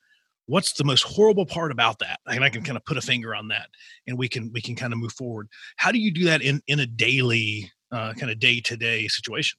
[0.48, 2.20] what's the most horrible part about that?
[2.26, 3.68] And I can kind of put a finger on that,
[4.08, 5.48] and we can we can kind of move forward.
[5.78, 9.08] How do you do that in in a daily uh, kind of day to day
[9.08, 9.58] situation?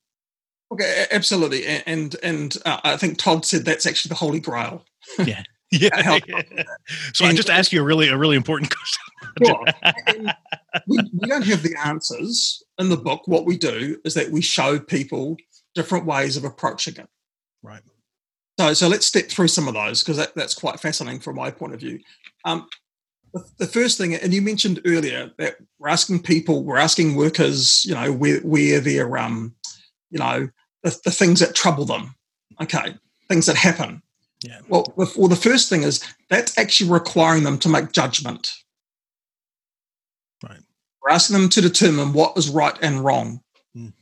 [0.72, 4.84] Okay, absolutely, and and uh, I think Todd said that's actually the holy grail.
[5.18, 5.42] Yeah.
[5.72, 6.18] Yeah.
[7.12, 8.74] so and, I just asked you a really a really important
[9.38, 10.32] question.
[10.88, 13.28] we, we don't have the answers in the book.
[13.28, 15.36] What we do is that we show people
[15.76, 17.08] different ways of approaching it.
[17.62, 17.82] Right.
[18.58, 21.52] So so let's step through some of those because that, that's quite fascinating from my
[21.52, 22.00] point of view.
[22.44, 22.66] Um,
[23.32, 27.84] the, the, first thing, and you mentioned earlier that we're asking people, we're asking workers,
[27.84, 29.54] you know, where where their um,
[30.10, 30.48] you know,
[30.82, 32.14] the, the things that trouble them.
[32.60, 32.94] Okay,
[33.28, 34.02] things that happen
[34.42, 34.60] yeah.
[34.68, 38.52] Well, well, the first thing is that's actually requiring them to make judgment.
[40.42, 40.60] Right.
[41.02, 43.40] We're asking them to determine what is right and wrong.
[43.76, 43.92] Mm.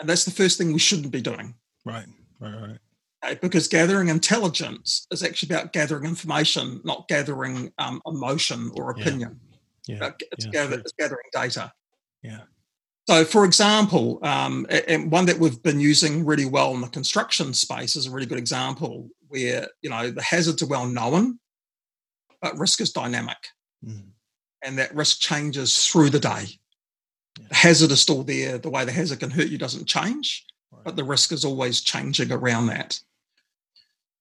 [0.00, 1.54] And that's the first thing we shouldn't be doing.
[1.84, 2.06] Right.
[2.40, 2.54] Right.
[2.54, 2.78] Right.
[3.24, 3.38] Okay?
[3.42, 9.38] Because gathering intelligence is actually about gathering information, not gathering um, emotion or opinion.
[9.86, 9.96] Yeah.
[10.00, 10.10] yeah.
[10.32, 11.72] It's, yeah, gather, it's gathering data.
[12.22, 12.40] Yeah.
[13.08, 17.52] So, for example, um, and one that we've been using really well in the construction
[17.52, 21.40] space is a really good example where you know the hazards are well known,
[22.40, 23.48] but risk is dynamic,
[23.84, 24.04] mm.
[24.62, 26.44] and that risk changes through the day.
[27.40, 27.46] Yeah.
[27.48, 28.58] The hazard is still there.
[28.58, 30.84] The way the hazard can hurt you doesn't change, right.
[30.84, 33.00] but the risk is always changing around that.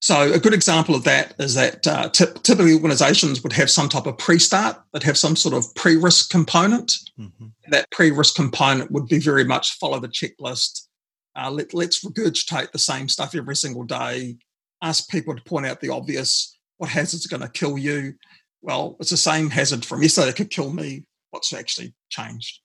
[0.01, 3.87] So a good example of that is that uh, t- typically organisations would have some
[3.87, 6.93] type of pre-start, that have some sort of pre-risk component.
[7.19, 7.47] Mm-hmm.
[7.69, 10.87] That pre-risk component would be very much follow the checklist.
[11.35, 14.37] Uh, let, let's regurgitate the same stuff every single day
[14.81, 16.57] ask people to point out the obvious.
[16.77, 18.15] What hazard's going to kill you?
[18.61, 21.05] Well, it's the same hazard from yesterday that could kill me.
[21.31, 22.59] What's actually changed?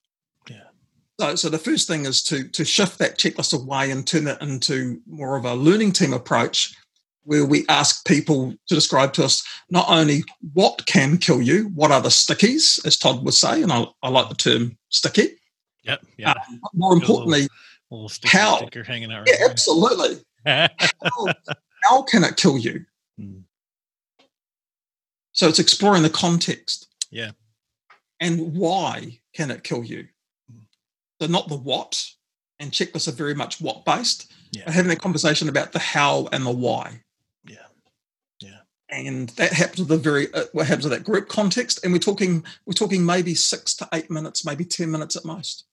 [0.49, 0.63] Yeah.
[1.19, 4.41] So, so the first thing is to to shift that checklist away and turn it
[4.41, 6.75] into more of a learning team approach,
[7.27, 11.91] where we ask people to describe to us not only what can kill you, what
[11.91, 15.37] are the stickies, as Todd would say, and I, I like the term sticky.
[15.83, 16.05] Yep.
[16.17, 16.31] Yeah.
[16.31, 17.49] Uh, more importantly,
[17.91, 19.27] little, little how sticker hanging out.
[19.27, 20.23] Right yeah, absolutely.
[20.45, 20.67] how,
[21.83, 22.85] how can it kill you?
[23.19, 23.43] Mm.
[25.33, 26.87] So it's exploring the context.
[27.11, 27.31] Yeah.
[28.21, 30.07] And why can it kill you?
[30.49, 30.61] Mm.
[31.21, 32.05] So not the what,
[32.61, 34.71] and checklists are very much what based, yeah.
[34.71, 37.01] having a conversation about the how and the why.
[38.89, 38.95] Yeah.
[38.95, 39.03] Yeah.
[39.07, 41.99] And that happens with the very uh, what happens with that group context, and we're
[41.99, 45.65] talking we're talking maybe six to eight minutes, maybe ten minutes at most.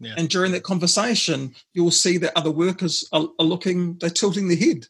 [0.00, 0.14] Yeah.
[0.16, 4.56] And during that conversation, you'll see that other workers are, are looking, they're tilting their
[4.56, 4.86] head.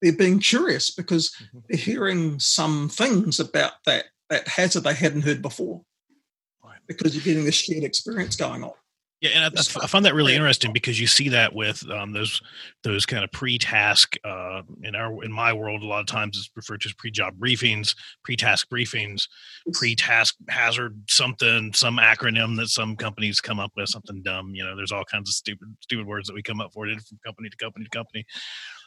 [0.00, 1.58] They're being curious because mm-hmm.
[1.68, 5.82] they're hearing some things about that, that hazard they hadn't heard before.
[6.62, 6.78] Right.
[6.86, 8.72] Because you're getting this shared experience going on.
[9.24, 12.42] Yeah, and I, I, find that really interesting because you see that with um, those
[12.82, 15.82] those kind of pre-task uh, in our in my world.
[15.82, 19.26] A lot of times it's referred to as pre-job briefings, pre-task briefings,
[19.72, 24.50] pre-task hazard something, some acronym that some companies come up with, something dumb.
[24.54, 27.00] You know, there's all kinds of stupid stupid words that we come up for it
[27.00, 28.26] from company to company to company.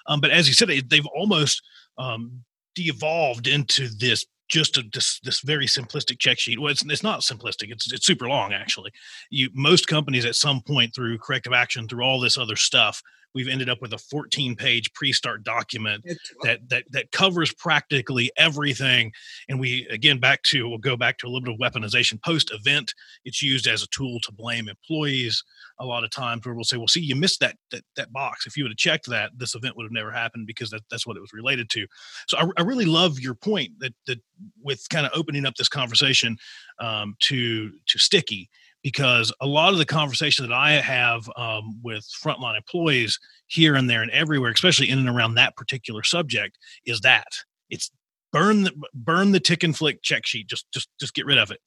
[0.05, 1.63] Um, but as you said, they've almost
[1.97, 2.43] um,
[2.75, 6.59] de-evolved into this just a, this, this very simplistic check sheet.
[6.59, 7.71] Well, it's, it's not simplistic.
[7.71, 8.91] It's it's super long actually.
[9.29, 13.01] You most companies at some point through corrective action, through all this other stuff,
[13.37, 16.03] we've ended up with a 14 page pre-start document
[16.41, 19.11] that that that covers practically everything.
[19.47, 22.51] And we again back to we'll go back to a little bit of weaponization post
[22.51, 22.95] event
[23.25, 25.43] it's used as a tool to blame employees
[25.79, 28.47] a lot of times where we'll say well see you missed that that, that box.
[28.47, 31.05] If you would have checked that this event would have never happened because that, that's
[31.05, 31.85] what it was related to.
[32.27, 34.19] So I, I really love your point that that
[34.63, 36.37] with kind of opening up this conversation
[36.79, 38.49] um, to to sticky
[38.87, 43.89] because a lot of the conversation that I have um, with frontline employees here and
[43.89, 47.27] there and everywhere, especially in and around that particular subject, is that
[47.69, 47.91] it's
[48.31, 50.47] burn the burn the tick and flick check sheet.
[50.47, 51.59] Just just just get rid of it.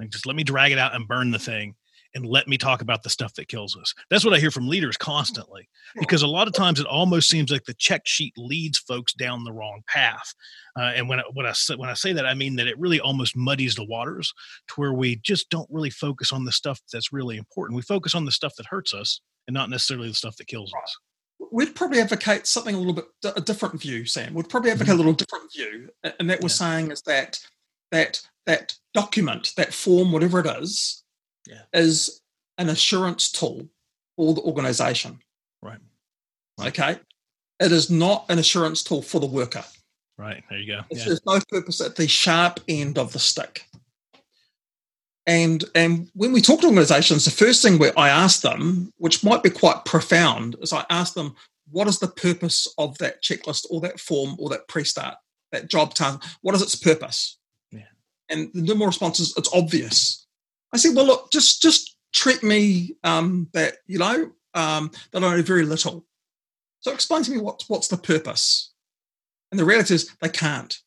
[0.00, 1.74] Like just let me drag it out and burn the thing
[2.14, 3.94] and let me talk about the stuff that kills us.
[4.10, 5.68] That's what I hear from leaders constantly
[5.98, 9.44] because a lot of times it almost seems like the check sheet leads folks down
[9.44, 10.34] the wrong path.
[10.78, 12.78] Uh, and when I, when I say when I say that, I mean that it
[12.78, 14.32] really almost muddies the waters
[14.68, 17.76] to where we just don't really focus on the stuff that's really important.
[17.76, 20.72] We focus on the stuff that hurts us and not necessarily the stuff that kills
[20.82, 20.96] us.
[21.50, 24.32] We'd probably advocate something a little bit a different view, Sam.
[24.32, 24.94] We'd probably advocate mm-hmm.
[24.94, 26.48] a little different view, and that we're yeah.
[26.48, 27.40] saying is that
[27.90, 31.01] that that document, that form, whatever it is,
[31.46, 31.62] yeah.
[31.72, 32.20] is
[32.58, 33.68] an assurance tool
[34.16, 35.18] for the organization.
[35.62, 35.78] Right.
[36.58, 36.68] right.
[36.68, 37.00] Okay.
[37.60, 39.64] It is not an assurance tool for the worker.
[40.18, 40.42] Right.
[40.48, 40.80] There you go.
[40.90, 41.04] If Yeah.
[41.06, 43.66] There's no purpose at the sharp end of the stick.
[45.26, 49.22] And and when we talk to organizations, the first thing where I ask them, which
[49.22, 51.36] might be quite profound, is I ask them,
[51.70, 55.14] what is the purpose of that checklist or that form or that pre-start,
[55.52, 56.22] that job task?
[56.40, 57.38] What is its purpose?
[57.70, 57.82] Yeah.
[58.28, 60.21] And the normal response is it's obvious.
[60.72, 65.36] I said, well, look, just just treat me um, that, you know, um, that I
[65.36, 66.04] know very little.
[66.80, 68.72] So explain to me what, what's the purpose.
[69.50, 70.78] And the reality is they can't.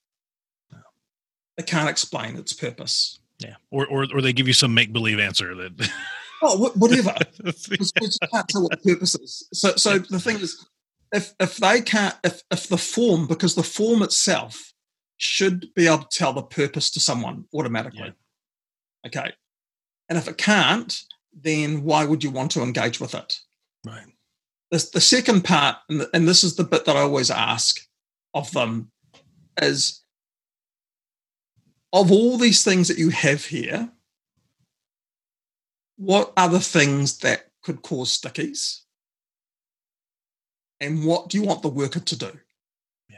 [1.57, 3.19] They can't explain its purpose.
[3.39, 3.55] Yeah.
[3.71, 5.89] Or, or or they give you some make believe answer that.
[6.41, 7.11] Oh, wh- whatever.
[7.43, 9.47] Can't tell what the purpose is.
[9.53, 10.65] So, so the thing is,
[11.11, 14.73] if if they can't, if if the form, because the form itself
[15.17, 18.13] should be able to tell the purpose to someone automatically.
[19.07, 19.31] Okay,
[20.09, 21.01] and if it can't,
[21.33, 23.39] then why would you want to engage with it?
[23.85, 24.05] right.
[24.71, 27.81] The, the second part, and, th- and this is the bit that I always ask
[28.33, 28.91] of them,
[29.61, 30.01] is
[31.93, 33.91] of all these things that you have here,
[35.97, 38.81] what are the things that could cause stickies?
[40.81, 42.31] And what do you want the worker to do?
[43.09, 43.17] Yeah.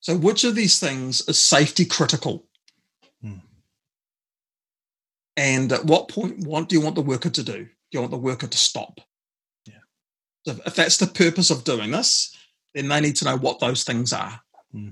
[0.00, 2.46] So, which of these things is safety critical?
[3.22, 3.38] Hmm.
[5.36, 7.64] And at what point, what do you want the worker to do?
[7.64, 9.00] Do you want the worker to stop?
[9.66, 9.74] Yeah.
[10.46, 12.36] So, if that's the purpose of doing this,
[12.74, 14.40] then they need to know what those things are.
[14.72, 14.90] Hmm.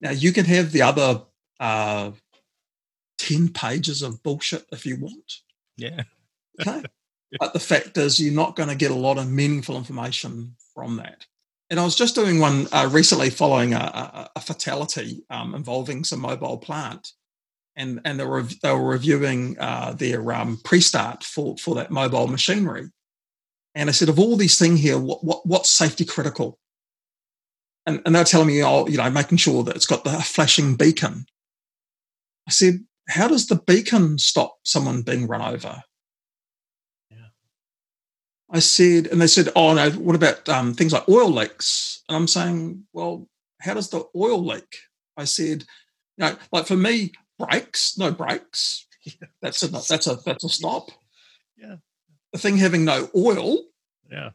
[0.00, 1.22] Now, you can have the other
[1.60, 2.12] uh,
[3.18, 5.40] 10 pages of bullshit if you want.
[5.76, 6.02] Yeah.
[6.60, 6.82] Okay.
[7.40, 10.96] but the fact is, you're not going to get a lot of meaningful information from
[10.96, 11.26] that.
[11.70, 16.04] And I was just doing one uh, recently following a, a, a fatality um, involving
[16.04, 17.12] some mobile plant.
[17.78, 21.92] And, and they, were, they were reviewing uh, their um, pre start for, for that
[21.92, 22.90] mobile machinery.
[23.76, 26.58] And I said, of all these things here, what, what, what's safety critical?
[27.86, 30.74] And, and they're telling me, oh, you know, making sure that it's got the flashing
[30.74, 31.26] beacon.
[32.48, 35.82] I said, how does the beacon stop someone being run over?
[37.10, 37.28] Yeah.
[38.50, 42.02] I said, and they said, oh no, what about um, things like oil leaks?
[42.08, 43.28] And I'm saying, well,
[43.60, 44.78] how does the oil leak?
[45.16, 45.64] I said,
[46.16, 48.86] you know, like for me, brakes, no brakes.
[49.42, 50.90] That's a that's a that's a stop.
[51.56, 51.76] Yeah.
[52.32, 53.58] The thing having no oil
[54.10, 54.30] Yeah.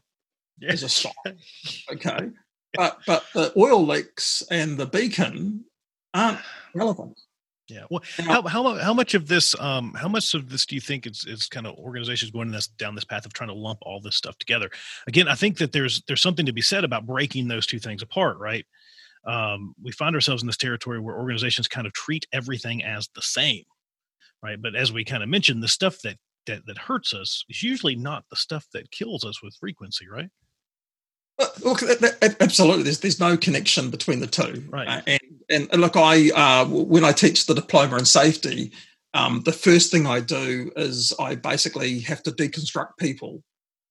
[0.59, 0.71] Yeah.
[0.71, 1.13] is a stop.
[1.91, 2.29] Okay.
[2.73, 5.65] But but the oil leaks and the beacon
[6.13, 6.39] aren't
[6.73, 7.19] relevant.
[7.69, 7.83] Yeah.
[7.89, 11.05] Well, how, how how much of this um how much of this do you think
[11.05, 13.99] is is kind of organizations going this down this path of trying to lump all
[14.01, 14.69] this stuff together?
[15.07, 18.01] Again, I think that there's there's something to be said about breaking those two things
[18.01, 18.65] apart, right?
[19.25, 23.21] Um, we find ourselves in this territory where organizations kind of treat everything as the
[23.21, 23.63] same,
[24.41, 24.61] right?
[24.61, 27.95] But as we kind of mentioned, the stuff that that that hurts us is usually
[27.95, 30.29] not the stuff that kills us with frequency, right?
[31.63, 31.81] Look,
[32.39, 32.83] absolutely.
[32.83, 34.63] There's there's no connection between the two.
[34.69, 34.87] Right.
[34.87, 38.71] Uh, and, and and look, I uh, when I teach the diploma in safety,
[39.13, 43.41] um, the first thing I do is I basically have to deconstruct people,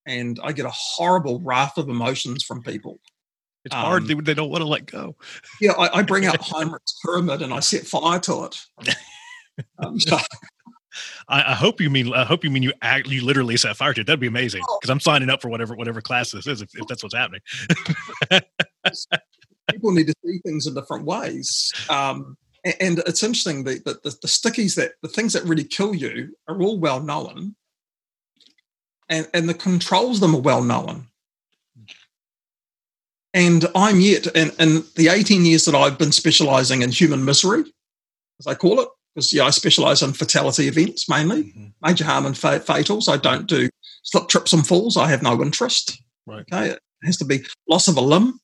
[0.06, 3.00] and I get a horrible raft of emotions from people.
[3.64, 5.16] It's hard; Um, they, they don't want to let go.
[5.60, 8.60] Yeah, I, I bring out Heinrich's pyramid and I set fire to it.
[9.78, 10.16] Um, so,
[11.28, 13.92] I, I hope you mean I hope you mean you act you literally set fire
[13.92, 14.06] to it.
[14.06, 16.86] That'd be amazing because I'm signing up for whatever whatever class this is if, if
[16.88, 17.40] that's what's happening.
[19.70, 21.70] people need to see things in different ways.
[21.90, 25.64] Um, a- and it's interesting that the, the, the stickies that the things that really
[25.64, 27.54] kill you are all well known,
[29.10, 31.08] and and the controls them are well known.
[33.34, 37.64] And I'm yet, in, in the 18 years that I've been specializing in human misery,
[38.38, 41.72] as I call it, because yeah, I specialize in fatality events mainly, Mhm.
[41.82, 43.08] major harm and fa- fatals.
[43.08, 43.68] I don't do
[44.02, 44.96] slip, trips, and falls.
[44.96, 45.98] I have no interest.
[46.26, 46.44] Right.
[46.52, 48.38] Okay, it has to be loss of a limb.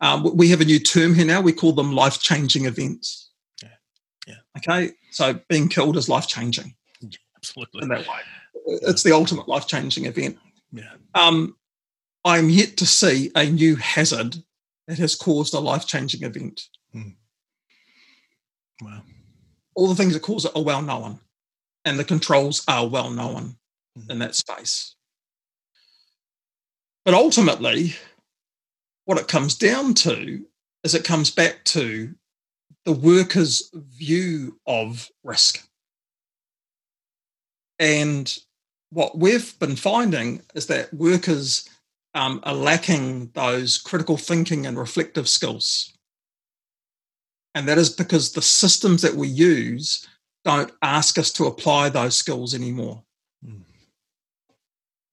[0.00, 1.40] Um, we have a new term here now.
[1.40, 3.30] We call them life changing events.
[3.62, 3.68] Yeah.
[4.26, 4.34] Yeah.
[4.58, 6.74] Okay, so being killed is life changing
[7.36, 7.82] Absolutely.
[7.82, 8.20] in that way.
[8.82, 10.38] It's the ultimate life changing event.
[10.72, 10.94] Yeah.
[11.14, 11.56] Um,
[12.24, 14.42] I'm yet to see a new hazard
[14.86, 16.68] that has caused a life changing event.
[18.80, 19.02] Wow.
[19.74, 21.20] All the things that cause it are well known,
[21.84, 23.58] and the controls are well known
[23.96, 24.10] Mhm.
[24.10, 24.96] in that space.
[27.04, 27.96] But ultimately,
[29.04, 30.48] what it comes down to
[30.82, 32.14] is it comes back to
[32.84, 35.68] the worker's view of risk.
[37.78, 38.36] And
[38.90, 41.68] what we've been finding is that workers
[42.14, 45.92] um, are lacking those critical thinking and reflective skills.
[47.54, 50.06] And that is because the systems that we use
[50.44, 53.02] don't ask us to apply those skills anymore.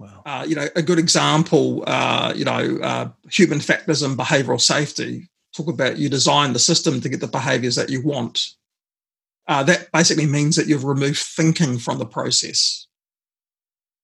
[0.02, 0.24] Wow.
[0.26, 5.30] Uh, you know, a good example, uh, you know, uh, human factors and behavioral safety.
[5.56, 8.56] talk about you design the system to get the behaviors that you want,
[9.48, 12.88] uh, that basically means that you've removed thinking from the process.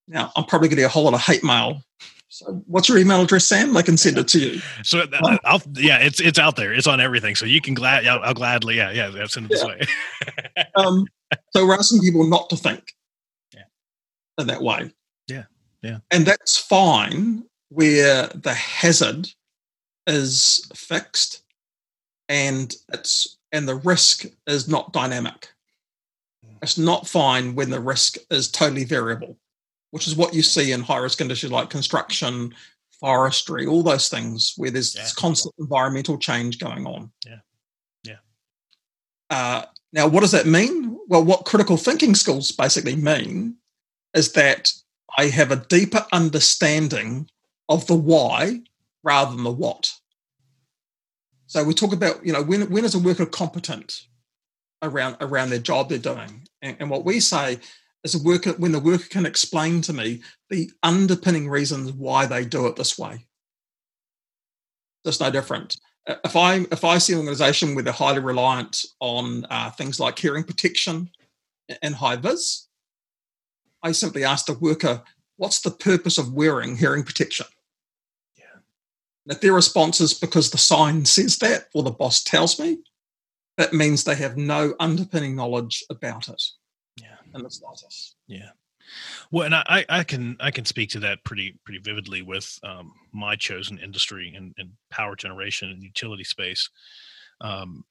[0.08, 1.82] Now, I'm probably getting a whole lot of hate mail.
[2.30, 3.76] So, what's your email address, Sam?
[3.78, 4.62] I can send it to you.
[4.84, 6.74] So, uh, I'll, yeah, it's it's out there.
[6.74, 7.36] It's on everything.
[7.36, 9.82] So you can glad, I'll, I'll gladly, yeah, yeah, send it this way.
[10.76, 11.06] um,
[11.52, 12.94] so we're asking people not to think
[13.54, 13.64] yeah.
[14.38, 14.92] in that way.
[15.28, 15.44] Yeah,
[15.82, 19.28] yeah, and that's fine where the hazard
[20.06, 21.44] is fixed
[22.30, 25.50] and it's and the risk is not dynamic.
[26.46, 26.58] Mm.
[26.62, 29.38] It's not fine when the risk is totally variable
[29.92, 32.54] which is what you see in high risk industries like construction,
[33.00, 35.08] forestry, all those things where there's yeah.
[35.16, 37.12] constant environmental change going on.
[37.26, 37.40] Yeah.
[38.04, 38.16] Yeah.
[39.30, 41.00] Uh, now, what does that mean?
[41.08, 43.56] Well, what critical thinking skills basically mean
[44.14, 44.72] is that
[45.18, 47.30] I have a deeper understanding
[47.70, 48.62] of the why
[49.04, 49.94] rather than the what.
[51.46, 54.08] So we talk about, you know, when, when is a worker competent
[54.82, 56.48] around around their job they're doing?
[56.62, 57.60] And, and what we say
[58.04, 62.46] as a worker when the worker can explain to me the underpinning reasons why they
[62.46, 63.26] do it this way.
[65.04, 65.78] That's no different.
[66.06, 70.18] If I if I see an organisation where they're highly reliant on uh, things like
[70.18, 71.10] hearing protection
[71.82, 72.68] and high vis,
[73.84, 75.04] I simply ask the worker,
[75.36, 77.48] "What's the purpose of wearing hearing protection?"
[78.38, 78.60] Yeah.
[79.26, 82.80] And if their response is because the sign says that or the boss tells me,
[83.58, 86.42] that means they have no underpinning knowledge about it
[87.44, 88.16] the.
[88.28, 88.50] Yeah.
[89.32, 92.94] Well, and I, I can I can speak to that pretty pretty vividly with um,
[93.12, 96.70] my chosen industry in, in power generation and utility space.
[97.42, 97.84] Um,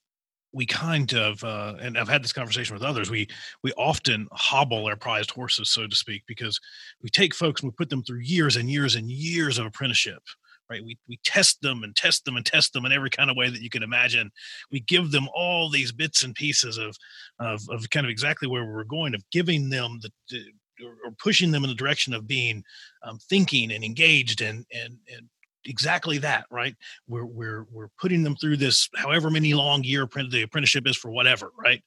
[0.53, 3.11] we kind of uh, and I've had this conversation with others.
[3.11, 3.29] We
[3.63, 6.59] we often hobble our prized horses, so to speak, because
[7.03, 10.23] we take folks and we put them through years and years and years of apprenticeship
[10.71, 10.85] right?
[10.85, 13.51] We, we test them and test them and test them in every kind of way
[13.51, 14.31] that you can imagine.
[14.71, 16.97] We give them all these bits and pieces of
[17.39, 20.45] of, of kind of exactly where we're going of giving them the, the
[20.85, 22.62] or pushing them in the direction of being
[23.03, 25.29] um, thinking and engaged and and and
[25.64, 26.75] exactly that right?
[27.09, 31.11] We're we're we're putting them through this however many long year the apprenticeship is for
[31.11, 31.83] whatever right?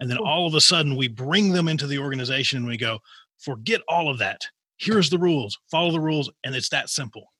[0.00, 2.98] And then all of a sudden we bring them into the organization and we go
[3.38, 4.46] forget all of that.
[4.78, 5.58] Here's the rules.
[5.70, 6.30] Follow the rules.
[6.44, 7.32] And it's that simple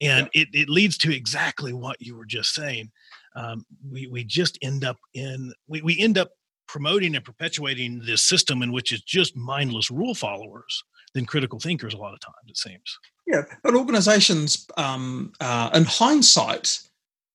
[0.00, 0.42] and yeah.
[0.42, 2.90] it, it leads to exactly what you were just saying
[3.36, 6.30] um, we, we just end up in we, we end up
[6.66, 10.82] promoting and perpetuating this system in which it's just mindless rule followers
[11.14, 15.84] than critical thinkers a lot of times it seems yeah but organizations um, uh, in
[15.84, 16.80] hindsight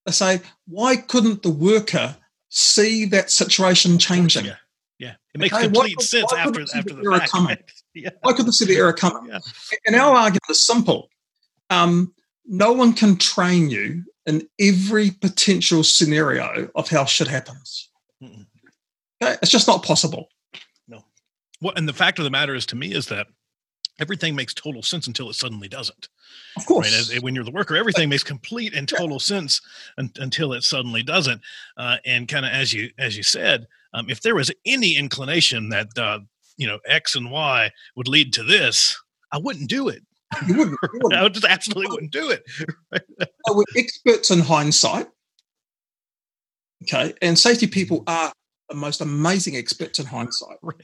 [0.06, 2.16] they say why couldn't the worker
[2.50, 4.56] see that situation changing yeah
[5.00, 7.58] yeah it makes okay, complete why, sense why after after the, the fact coming?
[7.96, 8.10] yeah.
[8.22, 9.40] why couldn't see the error coming yeah.
[9.88, 11.10] and our argument is simple
[11.70, 12.14] um,
[12.46, 17.90] no one can train you in every potential scenario of how shit happens.
[18.22, 18.46] Mm-mm.
[19.22, 19.38] Okay?
[19.42, 20.30] It's just not possible.
[20.88, 21.04] No.
[21.62, 23.28] Well, and the fact of the matter is to me is that
[24.00, 26.10] everything makes total sense until it suddenly doesn't.
[26.58, 26.92] Of course.
[26.92, 27.18] Right?
[27.18, 29.18] As, when you're the worker, everything makes complete and total yeah.
[29.18, 29.62] sense
[29.98, 31.42] un, until it suddenly doesn't.
[31.78, 35.70] Uh, and kind of as you as you said, um, if there was any inclination
[35.70, 36.20] that uh,
[36.58, 39.00] you know X and Y would lead to this,
[39.32, 40.04] I wouldn't do it.
[40.48, 40.78] You wouldn't.
[40.82, 41.22] You wouldn't.
[41.22, 42.44] I just absolutely wouldn't do it.
[43.50, 45.08] we're experts in hindsight.
[46.84, 47.14] Okay.
[47.22, 48.34] And safety people are
[48.70, 50.58] the most amazing experts in hindsight.
[50.62, 50.76] Right.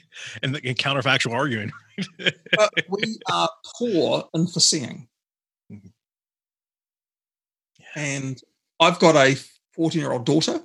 [0.43, 1.71] And, in counterfactual arguing.
[2.17, 5.07] but we are poor in foreseeing.
[5.71, 5.87] Mm-hmm.
[7.79, 7.85] Yeah.
[7.95, 8.41] And
[8.79, 9.37] I've got a
[9.73, 10.61] 14 year old daughter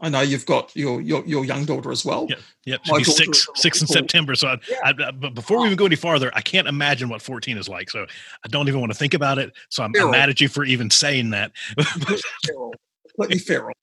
[0.00, 2.26] I know you've got your your, your young daughter as well.
[2.28, 2.80] Yeah, yep.
[2.84, 4.34] She'll six six in September.
[4.34, 4.76] So, I, yeah.
[4.84, 7.90] I, but before we even go any farther, I can't imagine what fourteen is like.
[7.90, 8.06] So,
[8.44, 9.52] I don't even want to think about it.
[9.68, 11.52] So, I'm, I'm mad at you for even saying that.
[12.44, 12.74] feral.
[13.08, 13.74] Completely feral.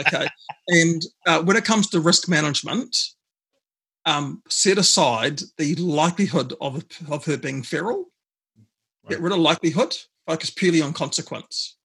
[0.00, 0.28] Okay,
[0.68, 2.96] and uh, when it comes to risk management,
[4.06, 8.10] um, set aside the likelihood of of her being feral.
[9.04, 9.10] Right.
[9.10, 9.96] Get rid of likelihood.
[10.26, 11.77] Focus purely on consequence.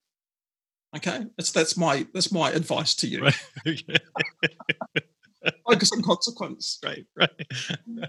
[0.96, 3.22] Okay, that's that's my that's my advice to you.
[3.22, 3.82] Right.
[5.68, 6.78] Focus on consequence.
[6.84, 7.30] Right, right.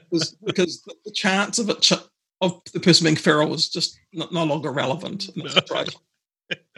[0.09, 1.93] because, because the chance of it ch-
[2.41, 5.99] of the person being feral is just no, no longer relevant in this situation.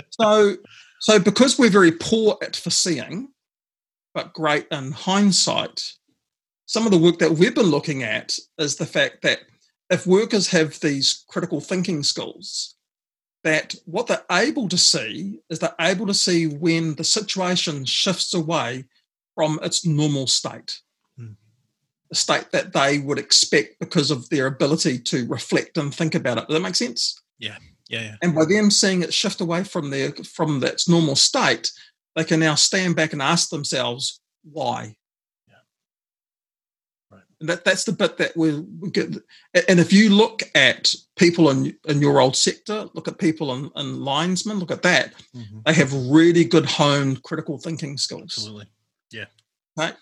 [0.09, 0.55] so,
[0.99, 3.29] so because we're very poor at foreseeing,
[4.13, 5.81] but great in hindsight,
[6.65, 9.39] some of the work that we've been looking at is the fact that
[9.89, 12.75] if workers have these critical thinking skills,
[13.47, 18.33] that what they're able to see is they're able to see when the situation shifts
[18.33, 18.83] away
[19.35, 20.81] from its normal state,
[21.17, 21.33] mm.
[22.09, 26.37] the state that they would expect because of their ability to reflect and think about
[26.37, 26.47] it.
[26.47, 27.21] Does that make sense?
[27.39, 27.57] Yeah.
[27.89, 28.15] Yeah, yeah.
[28.21, 31.71] And by them seeing it shift away from their from its normal state,
[32.17, 34.97] they can now stand back and ask themselves why.
[37.39, 37.45] Yeah.
[37.45, 37.49] Right.
[37.49, 39.15] And that, that's the bit that we, we get.
[39.69, 43.71] And if you look at people in, in your old sector, look at people in,
[43.75, 45.59] in linesmen, look at that, mm-hmm.
[45.65, 48.23] they have really good honed critical thinking skills.
[48.23, 48.65] Absolutely.
[49.11, 49.25] Yeah.
[49.75, 49.95] Right.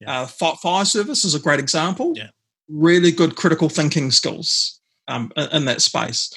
[0.00, 0.22] Yeah.
[0.22, 2.14] Uh, fire service is a great example.
[2.16, 2.30] Yeah.
[2.68, 6.32] Really good critical thinking skills um, in, in that space.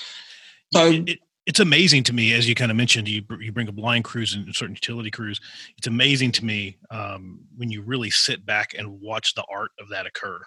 [0.73, 3.67] So it, it, it's amazing to me, as you kind of mentioned, you you bring
[3.67, 5.39] up line crews and certain utility crews.
[5.77, 9.89] It's amazing to me um, when you really sit back and watch the art of
[9.89, 10.39] that occur,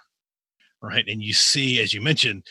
[0.80, 1.04] right?
[1.08, 2.44] And you see, as you mentioned,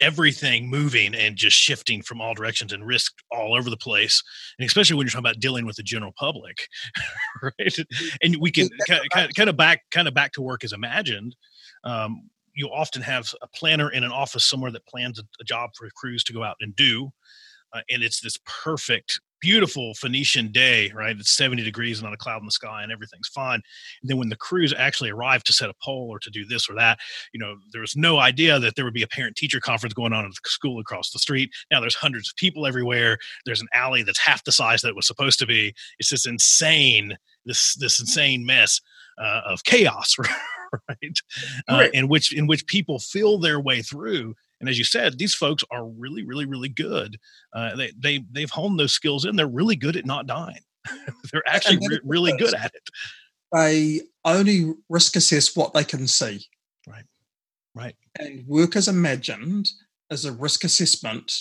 [0.00, 4.22] everything moving and just shifting from all directions and risk all over the place,
[4.58, 6.68] and especially when you're talking about dealing with the general public,
[7.42, 7.76] right?
[8.22, 11.36] And we can kind of, kind of back kind of back to work as imagined.
[11.84, 15.70] Um, you often have a planner in an office somewhere that plans a, a job
[15.76, 17.12] for crews to go out and do
[17.72, 21.16] uh, and it's this perfect beautiful Phoenician day, right?
[21.18, 23.62] It's 70 degrees and not a cloud in the sky and everything's fine.
[24.02, 26.68] And then when the crews actually arrive to set a pole or to do this
[26.68, 26.98] or that,
[27.32, 30.12] you know, there was no idea that there would be a parent teacher conference going
[30.12, 31.50] on at the school across the street.
[31.70, 33.18] Now there's hundreds of people everywhere.
[33.46, 35.74] There's an alley that's half the size that it was supposed to be.
[35.98, 38.80] It's this insane, this this insane mess
[39.18, 40.16] uh, of chaos,
[40.88, 41.18] right?
[41.68, 45.34] Uh, in which in which people feel their way through and as you said, these
[45.34, 47.18] folks are really, really, really good.
[47.54, 49.36] Uh, they they they've honed those skills in.
[49.36, 50.60] They're really good at not dying.
[51.32, 52.88] They're actually re- really good at it.
[53.52, 56.46] They only risk assess what they can see.
[56.86, 57.04] Right.
[57.74, 57.96] Right.
[58.18, 59.70] And work as imagined
[60.10, 61.32] as a risk assessment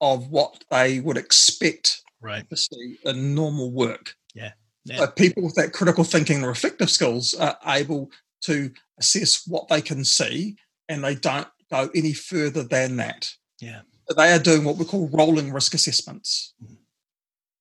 [0.00, 2.48] of what they would expect right.
[2.48, 4.14] to see in normal work.
[4.34, 4.52] Yeah.
[4.84, 4.98] yeah.
[4.98, 8.10] So people with that critical thinking and reflective skills are able
[8.42, 10.56] to assess what they can see
[10.88, 13.32] and they don't go any further than that.
[13.60, 13.80] Yeah.
[14.16, 16.76] They are doing what we call rolling risk assessments mm.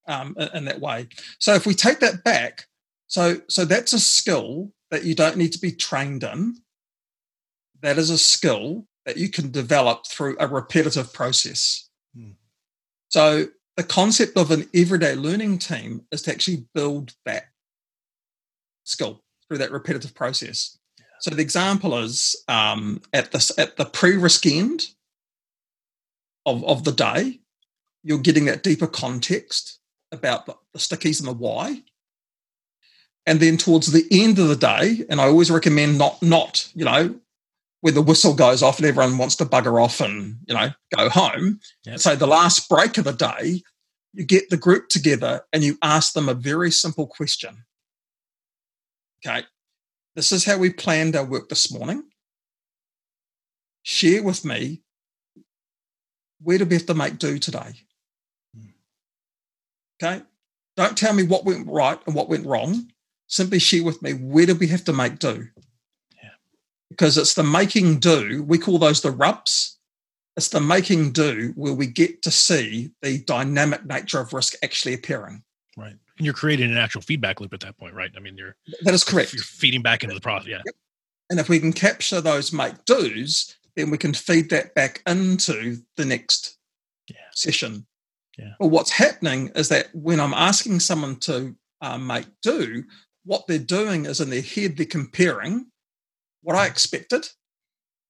[0.07, 1.07] um, in, in that way.
[1.39, 2.65] So if we take that back,
[3.07, 6.57] so so that's a skill that you don't need to be trained in.
[7.81, 11.89] That is a skill that you can develop through a repetitive process.
[12.17, 12.35] Mm.
[13.09, 13.47] So
[13.77, 17.45] the concept of an everyday learning team is to actually build that
[18.83, 20.77] skill through that repetitive process.
[21.21, 24.81] So the example is um, at the at the pre-risk end
[26.45, 27.39] of, of the day,
[28.03, 29.79] you're getting that deeper context
[30.11, 31.83] about the, the stickies and the why.
[33.27, 36.85] And then towards the end of the day, and I always recommend not not, you
[36.85, 37.15] know,
[37.81, 41.09] when the whistle goes off and everyone wants to bugger off and, you know, go
[41.09, 41.59] home.
[41.85, 41.99] Yep.
[41.99, 43.61] So the last break of the day,
[44.13, 47.65] you get the group together and you ask them a very simple question.
[49.23, 49.43] Okay,
[50.15, 52.03] this is how we planned our work this morning.
[53.83, 54.81] Share with me
[56.43, 57.73] where do we have to make do today?
[58.55, 58.67] Hmm.
[60.01, 60.23] Okay.
[60.75, 62.91] Don't tell me what went right and what went wrong.
[63.27, 65.47] Simply share with me where do we have to make do?
[66.21, 66.29] Yeah.
[66.89, 69.77] Because it's the making do, we call those the rubs.
[70.37, 74.93] It's the making do where we get to see the dynamic nature of risk actually
[74.93, 75.43] appearing.
[75.77, 75.95] Right.
[76.17, 78.11] And you're creating an actual feedback loop at that point, right?
[78.15, 79.33] I mean, you're that is correct.
[79.33, 80.49] You're feeding back into the process.
[80.49, 80.61] Yeah.
[80.65, 80.75] Yep.
[81.29, 85.77] And if we can capture those make do's, then we can feed that back into
[85.95, 86.57] the next
[87.09, 87.15] yeah.
[87.33, 87.85] session.
[88.37, 88.53] Yeah.
[88.59, 92.83] But what's happening is that when I'm asking someone to uh, make do,
[93.23, 95.67] what they're doing is in their head, they're comparing
[96.41, 96.71] what I mm.
[96.71, 97.27] expected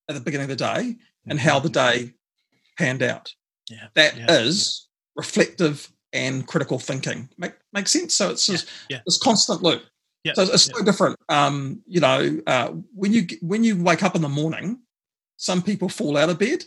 [0.09, 0.95] at the beginning of the day
[1.28, 2.14] and how the day
[2.78, 3.34] panned out.
[3.70, 3.88] Yeah.
[3.93, 4.26] That yeah.
[4.30, 7.30] is reflective and critical thinking.
[7.38, 8.14] Make make sense?
[8.14, 8.99] So it's just, yeah.
[9.05, 9.84] this constant loop.
[10.24, 10.34] Yeah.
[10.34, 11.18] So it's so different.
[11.30, 14.80] Um, you know, uh, when you when you wake up in the morning,
[15.38, 16.64] some people fall out of bed.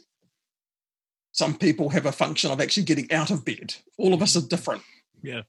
[1.33, 3.75] Some people have a function of actually getting out of bed.
[3.99, 4.83] All of us are different.
[5.23, 5.43] Yeah.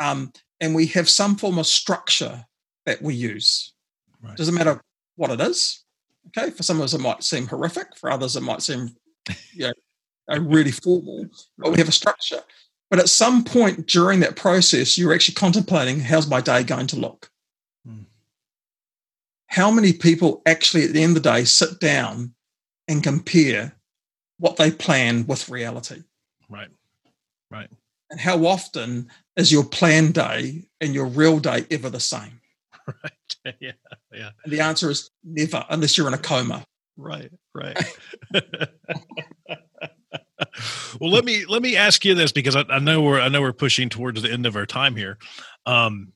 [0.00, 2.46] Um, and we have some form of structure
[2.86, 3.72] that we use.
[4.22, 4.36] Right.
[4.36, 4.80] Doesn't matter
[5.16, 5.84] what it is.
[6.28, 6.50] Okay.
[6.50, 7.96] For some of us, it might seem horrific.
[7.96, 8.94] For others, it might seem,
[9.52, 9.72] you
[10.28, 11.26] know, really formal.
[11.58, 12.40] But we have a structure.
[12.90, 16.96] But at some point during that process, you're actually contemplating how's my day going to
[16.96, 17.30] look?
[17.88, 18.04] Mm.
[19.48, 22.34] How many people actually, at the end of the day, sit down
[22.86, 23.74] and compare
[24.38, 26.02] what they plan with reality?
[26.48, 26.68] Right.
[27.50, 27.68] Right.
[28.10, 32.40] And how often is your plan day and your real day ever the same?
[32.86, 33.12] Right.
[33.60, 33.72] Yeah.
[34.12, 34.30] Yeah.
[34.42, 36.64] And the answer is never, unless you're in a coma.
[36.96, 37.30] Right.
[37.54, 37.78] Right.
[41.00, 43.40] well, let me let me ask you this because I, I, know we're I know
[43.40, 45.18] we're pushing towards the end of our time here.
[45.66, 46.12] Um,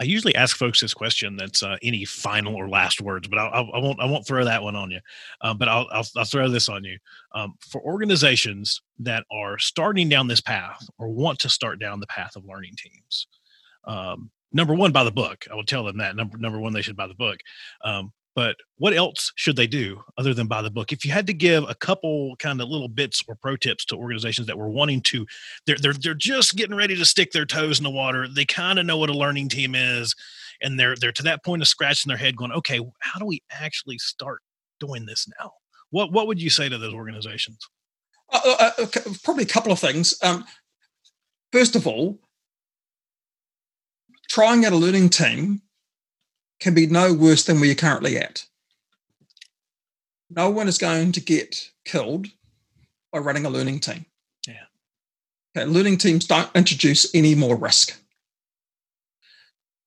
[0.00, 3.68] I usually ask folks this question that's uh, any final or last words, but I'll,
[3.74, 5.00] I, won't I won't throw that one on you.
[5.40, 6.98] Um, but I'll, I'll, I'll throw this on you
[7.34, 12.06] um, for organizations that are starting down this path or want to start down the
[12.06, 13.26] path of learning teams.
[13.84, 15.46] um, number one, buy the book.
[15.50, 17.38] I will tell them that number number one, they should buy the book.
[17.84, 20.92] Um, but what else should they do other than buy the book?
[20.92, 23.96] If you had to give a couple kind of little bits or pro tips to
[23.96, 25.26] organizations that were wanting to,
[25.66, 28.28] they're they're they're just getting ready to stick their toes in the water.
[28.28, 30.14] They kind of know what a learning team is,
[30.62, 33.42] and they're they're to that point of scratching their head, going, okay, how do we
[33.50, 34.40] actually start
[34.78, 35.50] doing this now?
[35.90, 37.58] What what would you say to those organizations?
[38.32, 38.86] Uh, uh, uh
[39.24, 40.16] probably a couple of things.
[40.22, 40.44] Um,
[41.50, 42.20] first of all,
[44.28, 45.62] trying out a learning team
[46.60, 48.44] can be no worse than where you're currently at.
[50.30, 52.26] No one is going to get killed
[53.12, 54.04] by running a learning team.
[54.46, 54.64] Yeah.
[55.56, 57.98] Okay, learning teams don't introduce any more risk.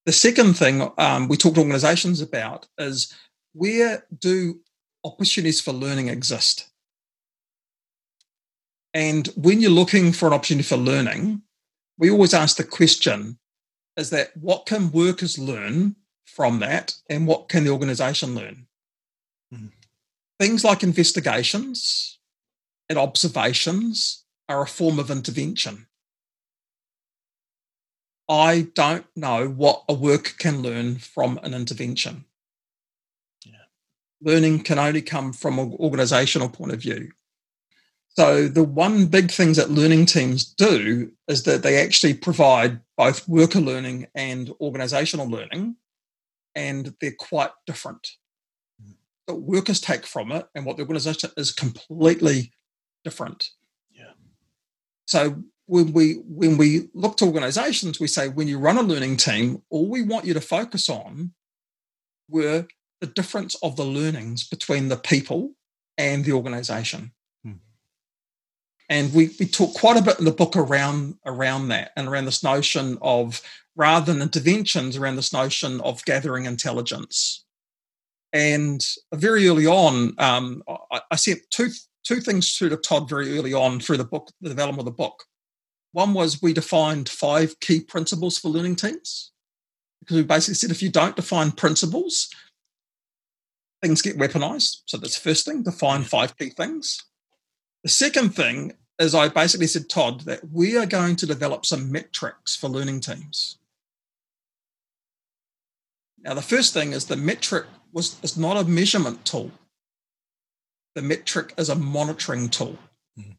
[0.06, 3.14] The second thing um, we talk to organizations about is
[3.54, 4.62] where do
[5.04, 6.70] opportunities for learning exist?
[8.94, 11.44] And when you're looking for an opportunity for learning,
[11.98, 13.38] we always ask the question
[13.96, 15.96] is that what can workers learn
[16.36, 18.68] from that and what can the organization learn?
[19.54, 19.68] Mm-hmm.
[20.40, 22.20] Things like investigations
[22.90, 25.88] and observations are a form of intervention.
[28.28, 32.26] I don't know what a worker can learn from an intervention.
[33.46, 33.66] Yeah.
[34.22, 37.12] Learning can only come from an organizational point of view.
[38.10, 43.28] So the one big things that learning teams do is that they actually provide both
[43.28, 45.76] worker learning and organizational learning,
[46.56, 48.12] and they're quite different.
[49.26, 49.42] What mm.
[49.42, 52.52] workers take from it and what the organization is completely
[53.04, 53.50] different.
[53.92, 54.14] Yeah.
[55.06, 59.18] So when we when we look to organizations, we say when you run a learning
[59.18, 61.34] team, all we want you to focus on
[62.30, 62.68] were
[63.00, 65.54] the difference of the learnings between the people
[65.98, 67.12] and the organization
[68.92, 72.26] and we, we talk quite a bit in the book around around that and around
[72.26, 73.42] this notion of
[73.76, 77.46] rather than interventions around this notion of gathering intelligence.
[78.34, 80.62] And very early on um,
[80.92, 81.70] I, I sent two
[82.04, 85.04] two things through to Todd very early on through the book the development of the
[85.04, 85.24] book.
[85.94, 89.32] One was we defined five key principles for learning teams.
[90.02, 92.30] Because we basically said if you don't define principles
[93.82, 94.82] things get weaponized.
[94.86, 97.02] So that's the first thing define five key things.
[97.84, 101.92] The second thing is I basically said, Todd, that we are going to develop some
[101.92, 103.58] metrics for learning teams.
[106.24, 109.52] Now, the first thing is the metric was is not a measurement tool.
[110.96, 112.78] The metric is a monitoring tool.
[113.18, 113.32] Mm-hmm.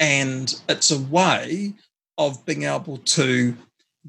[0.00, 1.74] And it's a way
[2.18, 3.56] of being able to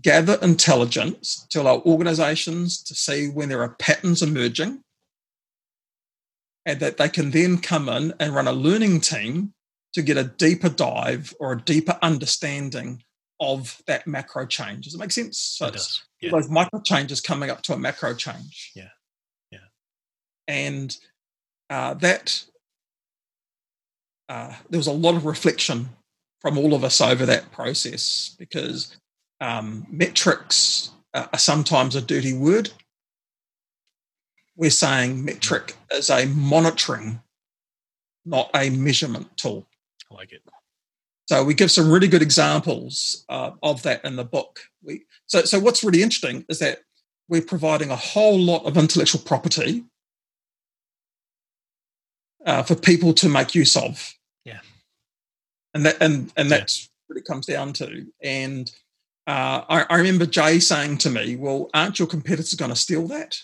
[0.02, 4.84] gather intelligence to allow organizations to see when there are patterns emerging
[6.66, 9.54] and that they can then come in and run a learning team
[9.94, 13.04] to get a deeper dive or a deeper understanding
[13.40, 14.86] of that macro change.
[14.86, 15.38] Does it make sense?
[15.38, 16.04] So it does.
[16.22, 16.32] Yeah.
[16.32, 18.72] Those micro changes coming up to a macro change.
[18.76, 18.90] Yeah.
[19.52, 19.60] Yeah.
[20.48, 20.96] And
[21.70, 22.44] uh, that
[24.30, 25.90] uh, there was a lot of reflection
[26.42, 28.98] from all of us over that process because
[29.42, 32.72] um, metrics are sometimes a dirty word.
[34.56, 37.22] We're saying metric is a monitoring,
[38.26, 39.68] not a measurement tool.
[40.12, 40.42] I like it.
[41.28, 44.62] So we give some really good examples uh, of that in the book.
[44.82, 46.80] We, so, so what's really interesting is that
[47.28, 49.84] we're providing a whole lot of intellectual property
[52.46, 54.14] uh, for people to make use of.
[54.46, 54.60] Yeah,
[55.74, 56.88] and that and and that's yeah.
[57.08, 58.08] what it comes down to.
[58.24, 58.72] And
[59.28, 63.06] uh, I, I remember Jay saying to me, "Well, aren't your competitors going to steal
[63.10, 63.38] that?"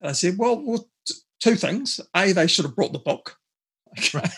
[0.00, 2.00] And I said, "Well, well, t- two things.
[2.14, 3.38] A, they should have brought the book."
[4.14, 4.30] Right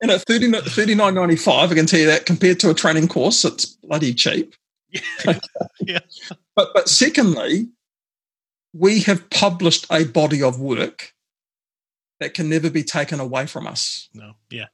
[0.00, 3.64] and at 30, 39.95, I can tell you that compared to a training course, it's
[3.64, 4.54] bloody cheap.
[4.90, 5.38] Yeah.
[5.80, 6.00] yeah.
[6.54, 7.68] But but secondly,
[8.72, 11.14] we have published a body of work
[12.20, 14.08] that can never be taken away from us.
[14.14, 14.34] No.
[14.50, 14.66] Yeah.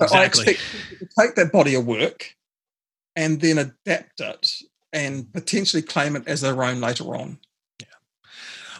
[0.00, 0.18] Exactly.
[0.18, 0.60] I expect
[0.98, 2.34] to take that body of work
[3.14, 4.52] and then adapt it
[4.92, 7.38] and potentially claim it as their own later on.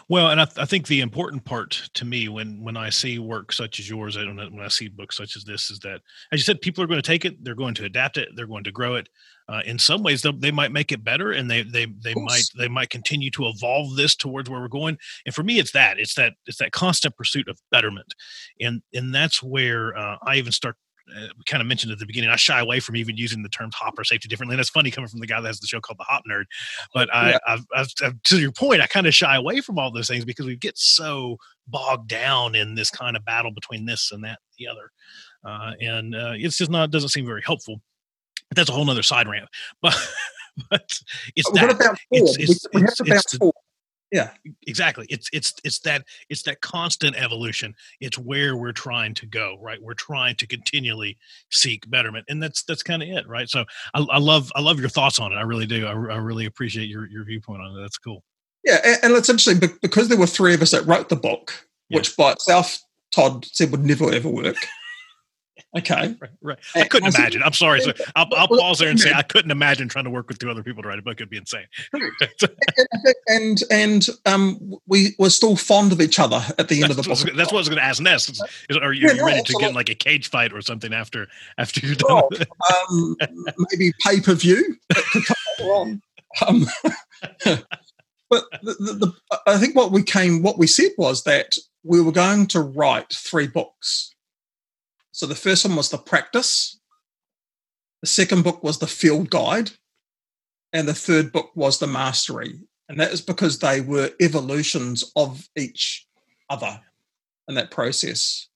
[0.09, 3.19] Well, and I, th- I, think the important part to me when when I see
[3.19, 5.79] work such as yours, I don't know, when I see books such as this, is
[5.79, 5.99] that
[6.31, 8.47] as you said, people are going to take it, they're going to adapt it, they're
[8.47, 9.09] going to grow it.
[9.49, 12.69] Uh, in some ways, they might make it better, and they they they might they
[12.69, 14.97] might continue to evolve this towards where we're going.
[15.25, 18.13] And for me, it's that it's that it's that constant pursuit of betterment,
[18.61, 20.77] and and that's where uh, I even start
[21.15, 23.75] uh, kind of mentioned at the beginning, I shy away from even using the terms
[23.75, 24.53] HOP or safety differently.
[24.55, 26.45] And that's funny coming from the guy that has the show called The HOP Nerd.
[26.93, 27.37] But I, yeah.
[27.47, 30.25] I've, I've, I've, to your point, I kind of shy away from all those things
[30.25, 31.37] because we get so
[31.67, 34.91] bogged down in this kind of battle between this and that, the other.
[35.45, 37.81] Uh, and uh, it's just not, doesn't seem very helpful.
[38.49, 39.49] But that's a whole nother side rant.
[39.81, 39.95] But
[40.71, 40.91] but
[41.35, 43.53] it's that what about it's- it's- we, we have to bounce forward.
[44.11, 44.29] Yeah,
[44.65, 45.05] exactly.
[45.09, 47.75] It's it's it's that it's that constant evolution.
[47.99, 49.81] It's where we're trying to go right?
[49.81, 51.17] We're trying to continually
[51.51, 53.49] seek betterment and that's that's kind of it right?
[53.49, 55.35] So I, I love i love your thoughts on it.
[55.35, 55.85] I really do.
[55.85, 57.81] I, I really appreciate your your viewpoint on it.
[57.81, 58.23] That's cool.
[58.63, 61.67] Yeah, and, and it's interesting because there were three of us that wrote the book,
[61.89, 61.97] Yeah.
[61.97, 62.79] which by itself
[63.11, 64.57] Todd said would never ever work.
[65.77, 67.43] Okay, right right i couldn't I imagine.
[67.43, 70.11] I'm sorry so i'll, I'll Well, pause there and say i couldn't imagine trying to
[70.11, 71.15] work with two other people to write a book.
[71.19, 71.65] It'd be insane.
[73.27, 76.97] And and um, we were still fond of each other at the end that's, of
[76.97, 77.33] the what I was book.
[77.35, 78.29] that's what i was going to ask next.
[78.29, 80.53] Is, is- are you, Yeah, you no, ready to get in like a cage fight
[80.53, 81.27] or something after
[81.57, 82.29] after you're done Oh,
[82.89, 83.15] um,
[83.71, 86.01] maybe pay per view that could come later on.
[86.47, 86.65] Um,
[88.29, 89.13] but the, the, the,
[89.45, 93.11] I think what we came, what we said was that we were going to write
[93.13, 94.13] three books.
[95.17, 96.79] So the first one was the practice,
[98.01, 99.71] the second book was the field guide,
[100.71, 102.59] and the third book was the mastery.
[102.87, 106.05] And that is because they were evolutions of each
[106.51, 106.79] other
[107.47, 108.47] in that process.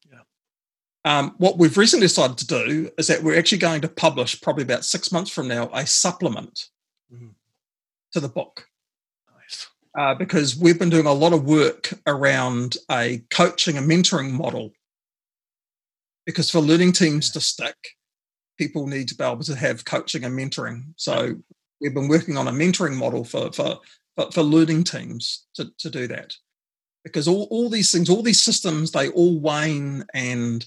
[1.03, 4.62] Um, what we've recently decided to do is that we're actually going to publish, probably
[4.64, 6.70] about six months from now, a supplement
[7.12, 7.34] Mhm.
[8.12, 8.68] to the book
[9.36, 14.30] nice uh, because we've been doing a lot of work around a coaching and mentoring
[14.30, 14.74] model.
[16.32, 17.76] Because for learning teams to stick,
[18.58, 20.94] people need to be able to have coaching and mentoring.
[20.96, 21.36] So
[21.80, 23.80] we've been working on a mentoring model for for
[24.32, 26.36] for, learning teams to, to do that.
[27.04, 30.64] Because all, all these things, all these systems, they all wane and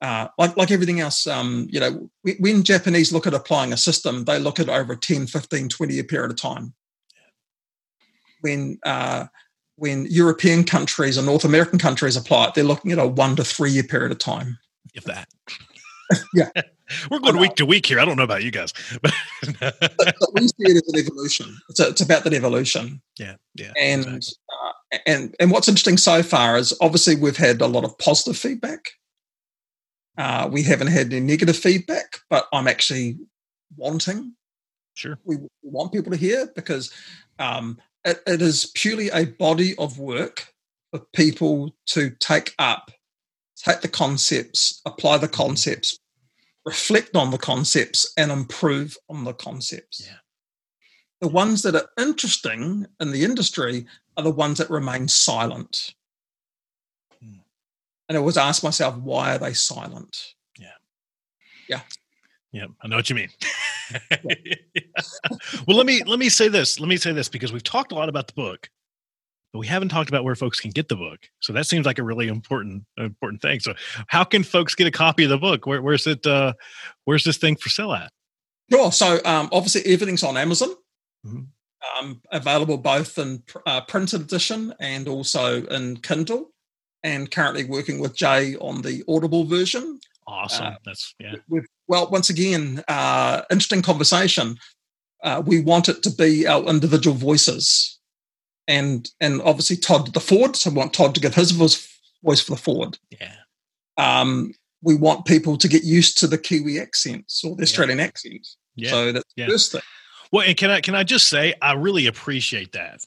[0.00, 3.76] uh, like, like everything else, um, you know, when, when Japanese look at applying a
[3.76, 6.72] system, they look at over a 10, 15, 20 year period of time
[8.44, 9.26] when uh,
[9.76, 13.42] when European countries and North American countries apply it, they're looking at a one to
[13.42, 14.58] three year period of time.
[14.94, 15.28] If that
[16.34, 16.50] Yeah.
[17.10, 18.72] we're going week to week here i don't know about you guys
[19.02, 19.12] but
[20.34, 21.56] we see it as an evolution.
[21.68, 23.00] It's, a, it's about that evolution.
[23.18, 24.34] yeah yeah And exactly.
[24.92, 28.36] uh, and and what's interesting so far is obviously we've had a lot of positive
[28.36, 28.90] feedback.
[30.16, 33.16] Uh, we haven't had any negative feedback, but I'm actually
[33.76, 34.34] wanting
[34.94, 36.92] sure we we want people to hear because
[37.38, 40.52] um, it, it is purely a body of work
[40.92, 42.90] for people to take up,
[43.56, 45.98] take the concepts, apply the concepts,
[46.64, 50.02] reflect on the concepts, and improve on the concepts.
[50.04, 50.18] Yeah.
[51.20, 53.86] The ones that are interesting in the industry
[54.16, 55.94] are the ones that remain silent.
[57.20, 57.38] Hmm.
[58.08, 60.34] And I always ask myself, why are they silent?
[60.58, 60.68] Yeah,
[61.68, 61.80] Yeah.
[62.52, 63.30] Yeah, I know what you mean.
[65.66, 66.78] well, let me let me say this.
[66.78, 68.70] Let me say this because we've talked a lot about the book,
[69.54, 71.20] but we haven't talked about where folks can get the book.
[71.38, 73.60] So that seems like a really important important thing.
[73.60, 73.74] So,
[74.08, 75.64] how can folks get a copy of the book?
[75.64, 76.26] Where, where's it?
[76.26, 76.54] Uh,
[77.04, 78.10] where's this thing for sale at?
[78.72, 78.90] Sure.
[78.90, 80.70] So um, obviously everything's on Amazon.
[81.24, 81.46] Mhm.
[82.00, 86.50] Um, available both in uh, printed edition and also in Kindle.
[87.04, 90.00] And currently working with Jay on the Audible version.
[90.26, 90.66] Awesome.
[90.66, 91.34] Uh, That's yeah.
[91.86, 94.56] Well, once again, uh, interesting conversation.
[95.22, 97.93] Uh, we want it to be our individual voices,
[98.68, 101.88] and and obviously Todd the foreword, so we want Todd to give his voice
[102.22, 102.98] voice for the foreword.
[103.10, 103.34] Yeah.
[103.96, 108.56] Um, we want people to get used to the Kiwi accents or the Australian accents.
[108.76, 108.90] Yeah.
[108.90, 109.46] So that's Yeah.
[109.46, 109.80] the first thing.
[110.32, 113.00] Well, and can I can I just say I really appreciate that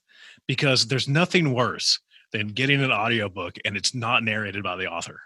[0.47, 1.99] because there's nothing worse
[2.31, 5.19] than getting an audiobook and it's not narrated by the author.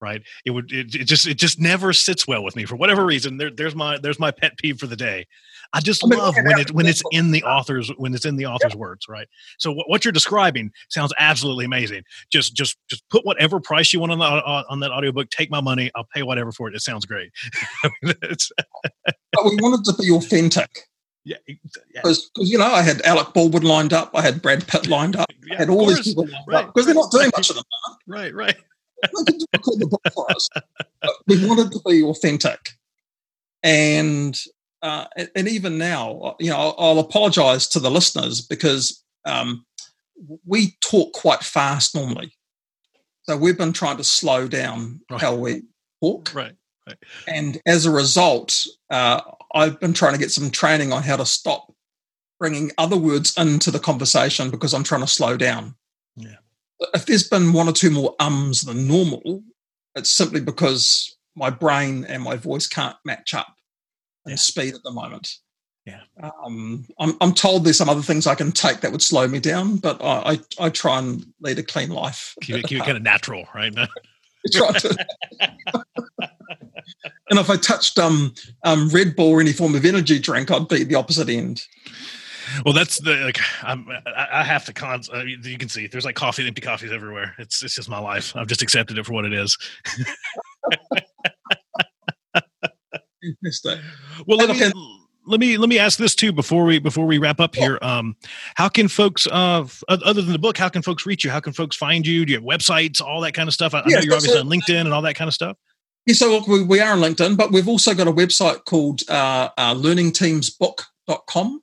[0.00, 0.22] Right?
[0.44, 3.36] It would it, it just it just never sits well with me for whatever reason.
[3.36, 5.26] There, there's my there's my pet peeve for the day.
[5.72, 8.74] I just love when it when it's in the author's when it's in the author's
[8.74, 9.28] words, right?
[9.58, 12.04] So what, what you're describing sounds absolutely amazing.
[12.32, 15.30] Just just just put whatever price you want on the on on that audiobook.
[15.30, 15.90] Take my money.
[15.94, 16.74] I'll pay whatever for it.
[16.74, 17.30] It sounds great.
[19.32, 20.88] But we wanted to be authentic
[21.28, 24.86] yeah, yeah, because you know I had Alec Baldwin lined up, I had Brad Pitt
[24.86, 27.30] lined up, yeah, I had all these people lined Right, up because they're not doing
[27.36, 27.64] much of them.
[28.06, 28.56] Right, right.
[29.26, 30.48] they the book for us.
[31.02, 32.70] But we wanted to be authentic,
[33.62, 34.40] and
[34.82, 39.64] uh, and- and even now, you know, I'll, I'll apologise to the listeners because um,
[40.46, 42.32] we talk quite fast normally,
[43.22, 45.20] so we've been trying to slow down Right.
[45.20, 45.62] how we
[46.02, 46.54] talk, Right.
[47.26, 49.20] and as a result, uh,
[49.54, 51.72] I've been trying to get some training on how to stop
[52.38, 55.74] bringing other words into the conversation because I'm trying to slow down.
[56.16, 56.36] Yeah.
[56.94, 59.42] If there's been one or two more ums than normal,
[59.96, 63.54] it's simply because my brain and my voice can't match up
[64.30, 64.36] Yeah.
[64.36, 65.30] speed at the moment.
[65.86, 66.00] Yeah.
[66.44, 69.40] Um, I'm, I'm told there's some other things I can take that would slow me
[69.40, 72.34] down, but I, I, I try and lead a clean life.
[72.42, 73.74] Keep it, keep it kind of natural, right?
[74.52, 75.06] try to-
[77.30, 80.68] and if I touched um, um, Red Bull or any form of energy drink, I'd
[80.68, 81.62] be the opposite end.
[82.64, 83.38] Well, that's the like.
[83.62, 85.02] I'm, I have to con.
[85.12, 87.34] Uh, you can see there's like coffee, and empty coffees everywhere.
[87.38, 88.34] It's it's just my life.
[88.34, 89.58] I've just accepted it for what it is.
[94.26, 94.72] well, let me,
[95.26, 97.78] let me let me ask this too before we before we wrap up here.
[97.82, 98.16] Um,
[98.54, 101.30] how can folks, uh, other than the book, how can folks reach you?
[101.30, 102.24] How can folks find you?
[102.24, 103.74] Do you have websites, all that kind of stuff?
[103.74, 105.56] I, I know you're obviously on LinkedIn and all that kind of stuff.
[106.06, 109.50] Yeah, so we, we are on LinkedIn, but we've also got a website called uh,
[109.58, 111.62] uh, learningteamsbook.com.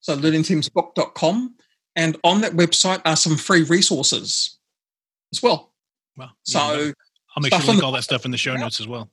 [0.00, 1.54] So learningteamsbook.com.
[1.94, 4.58] And on that website are some free resources
[5.32, 5.72] as well.
[6.16, 8.88] Well, so I'll make sure to link all that stuff in the show notes as
[8.88, 9.08] well.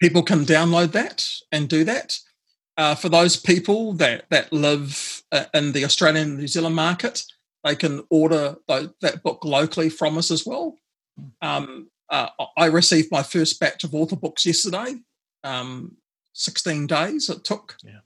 [0.00, 2.18] People can download that and do that.
[2.76, 7.24] Uh, for those people that, that live uh, in the Australian and New Zealand market,
[7.64, 10.76] they can order that book locally from us as well.
[11.42, 14.96] Um, uh, I received my first batch of author books yesterday.
[15.44, 15.96] Um,
[16.34, 17.76] 16 days it took.
[17.82, 17.98] Yeah.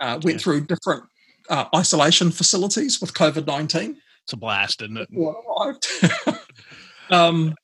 [0.00, 0.38] Uh, went yeah.
[0.38, 1.04] through different
[1.48, 3.96] uh, isolation facilities with COVID 19.
[4.24, 5.08] It's a blast, isn't it?
[7.10, 7.54] um,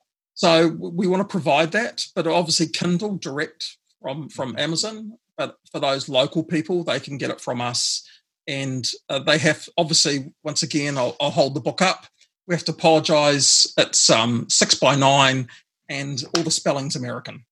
[0.42, 4.58] so we want to provide that, but obviously Kindle direct from from mm-hmm.
[4.58, 5.12] Amazon.
[5.38, 8.04] But for those local people, they can get it from us,
[8.48, 12.06] and uh, they have obviously once again I'll, I'll, hold the book up.
[12.48, 13.72] We have to apologise.
[13.78, 15.46] It's um, six by nine,
[15.88, 17.44] and all the spelling's American.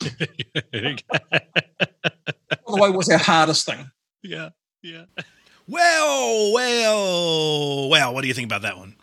[0.00, 0.10] By
[0.70, 1.02] the
[2.66, 3.90] way, was our hardest thing.
[4.22, 4.50] Yeah,
[4.82, 5.04] yeah.
[5.66, 8.96] Well, well, well, what do you think about that one?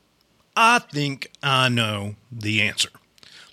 [0.56, 2.92] I think I know the answer.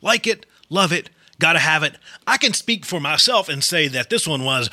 [0.01, 1.97] Like it, love it, gotta have it.
[2.27, 4.71] I can speak for myself and say that this one was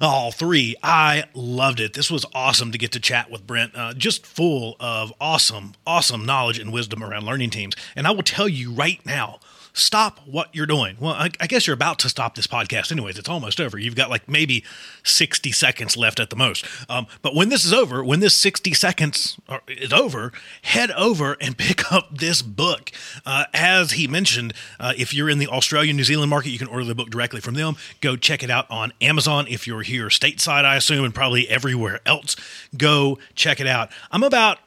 [0.00, 0.76] all three.
[0.82, 1.94] I loved it.
[1.94, 6.24] This was awesome to get to chat with Brent, uh, just full of awesome, awesome
[6.24, 7.74] knowledge and wisdom around learning teams.
[7.94, 9.40] And I will tell you right now,
[9.76, 10.96] stop what you're doing.
[10.98, 13.18] Well, I, I, guess you're about to stop this podcast, anyways.
[13.18, 13.78] It's almost over.
[13.78, 14.64] You've got like maybe
[15.04, 16.64] 60 seconds left at the most.
[16.88, 21.58] Um, but when this is over, when this 60 seconds is over, head over and
[21.58, 22.90] pick up this book.
[23.26, 26.68] Uh, as he mentioned, uh, if you're in the Australian New Zealand market, you can
[26.68, 27.76] order the book directly from them.
[28.00, 29.46] Go check it out on Amazon.
[29.48, 32.34] If you're here stateside, I assume, and probably everywhere else,
[32.76, 33.90] go check it out.
[34.10, 34.58] I'm about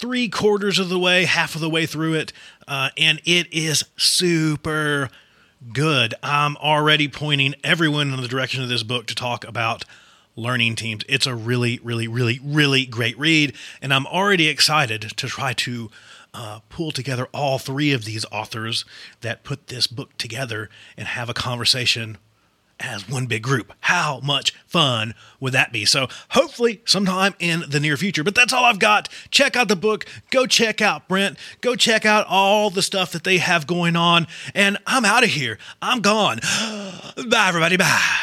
[0.00, 2.32] three quarters of the way, half of the way through it,
[2.66, 5.10] uh, and it is super
[5.72, 6.14] good.
[6.22, 9.84] I'm already pointing everyone in the direction of this book to talk about
[10.36, 11.02] learning teams.
[11.08, 15.90] It's a really, really, really, really great read, and I'm already excited to try to
[16.34, 18.84] uh, pull together all three of these authors
[19.22, 22.18] that put this book together and have a conversation
[22.80, 23.72] as one big group.
[23.80, 25.84] How much fun would that be?
[25.84, 28.24] So, hopefully, sometime in the near future.
[28.24, 29.08] But that's all I've got.
[29.30, 30.04] Check out the book.
[30.30, 31.38] Go check out Brent.
[31.60, 34.26] Go check out all the stuff that they have going on.
[34.54, 35.58] And I'm out of here.
[35.82, 36.38] I'm gone.
[37.28, 37.76] Bye, everybody.
[37.76, 38.16] Bye.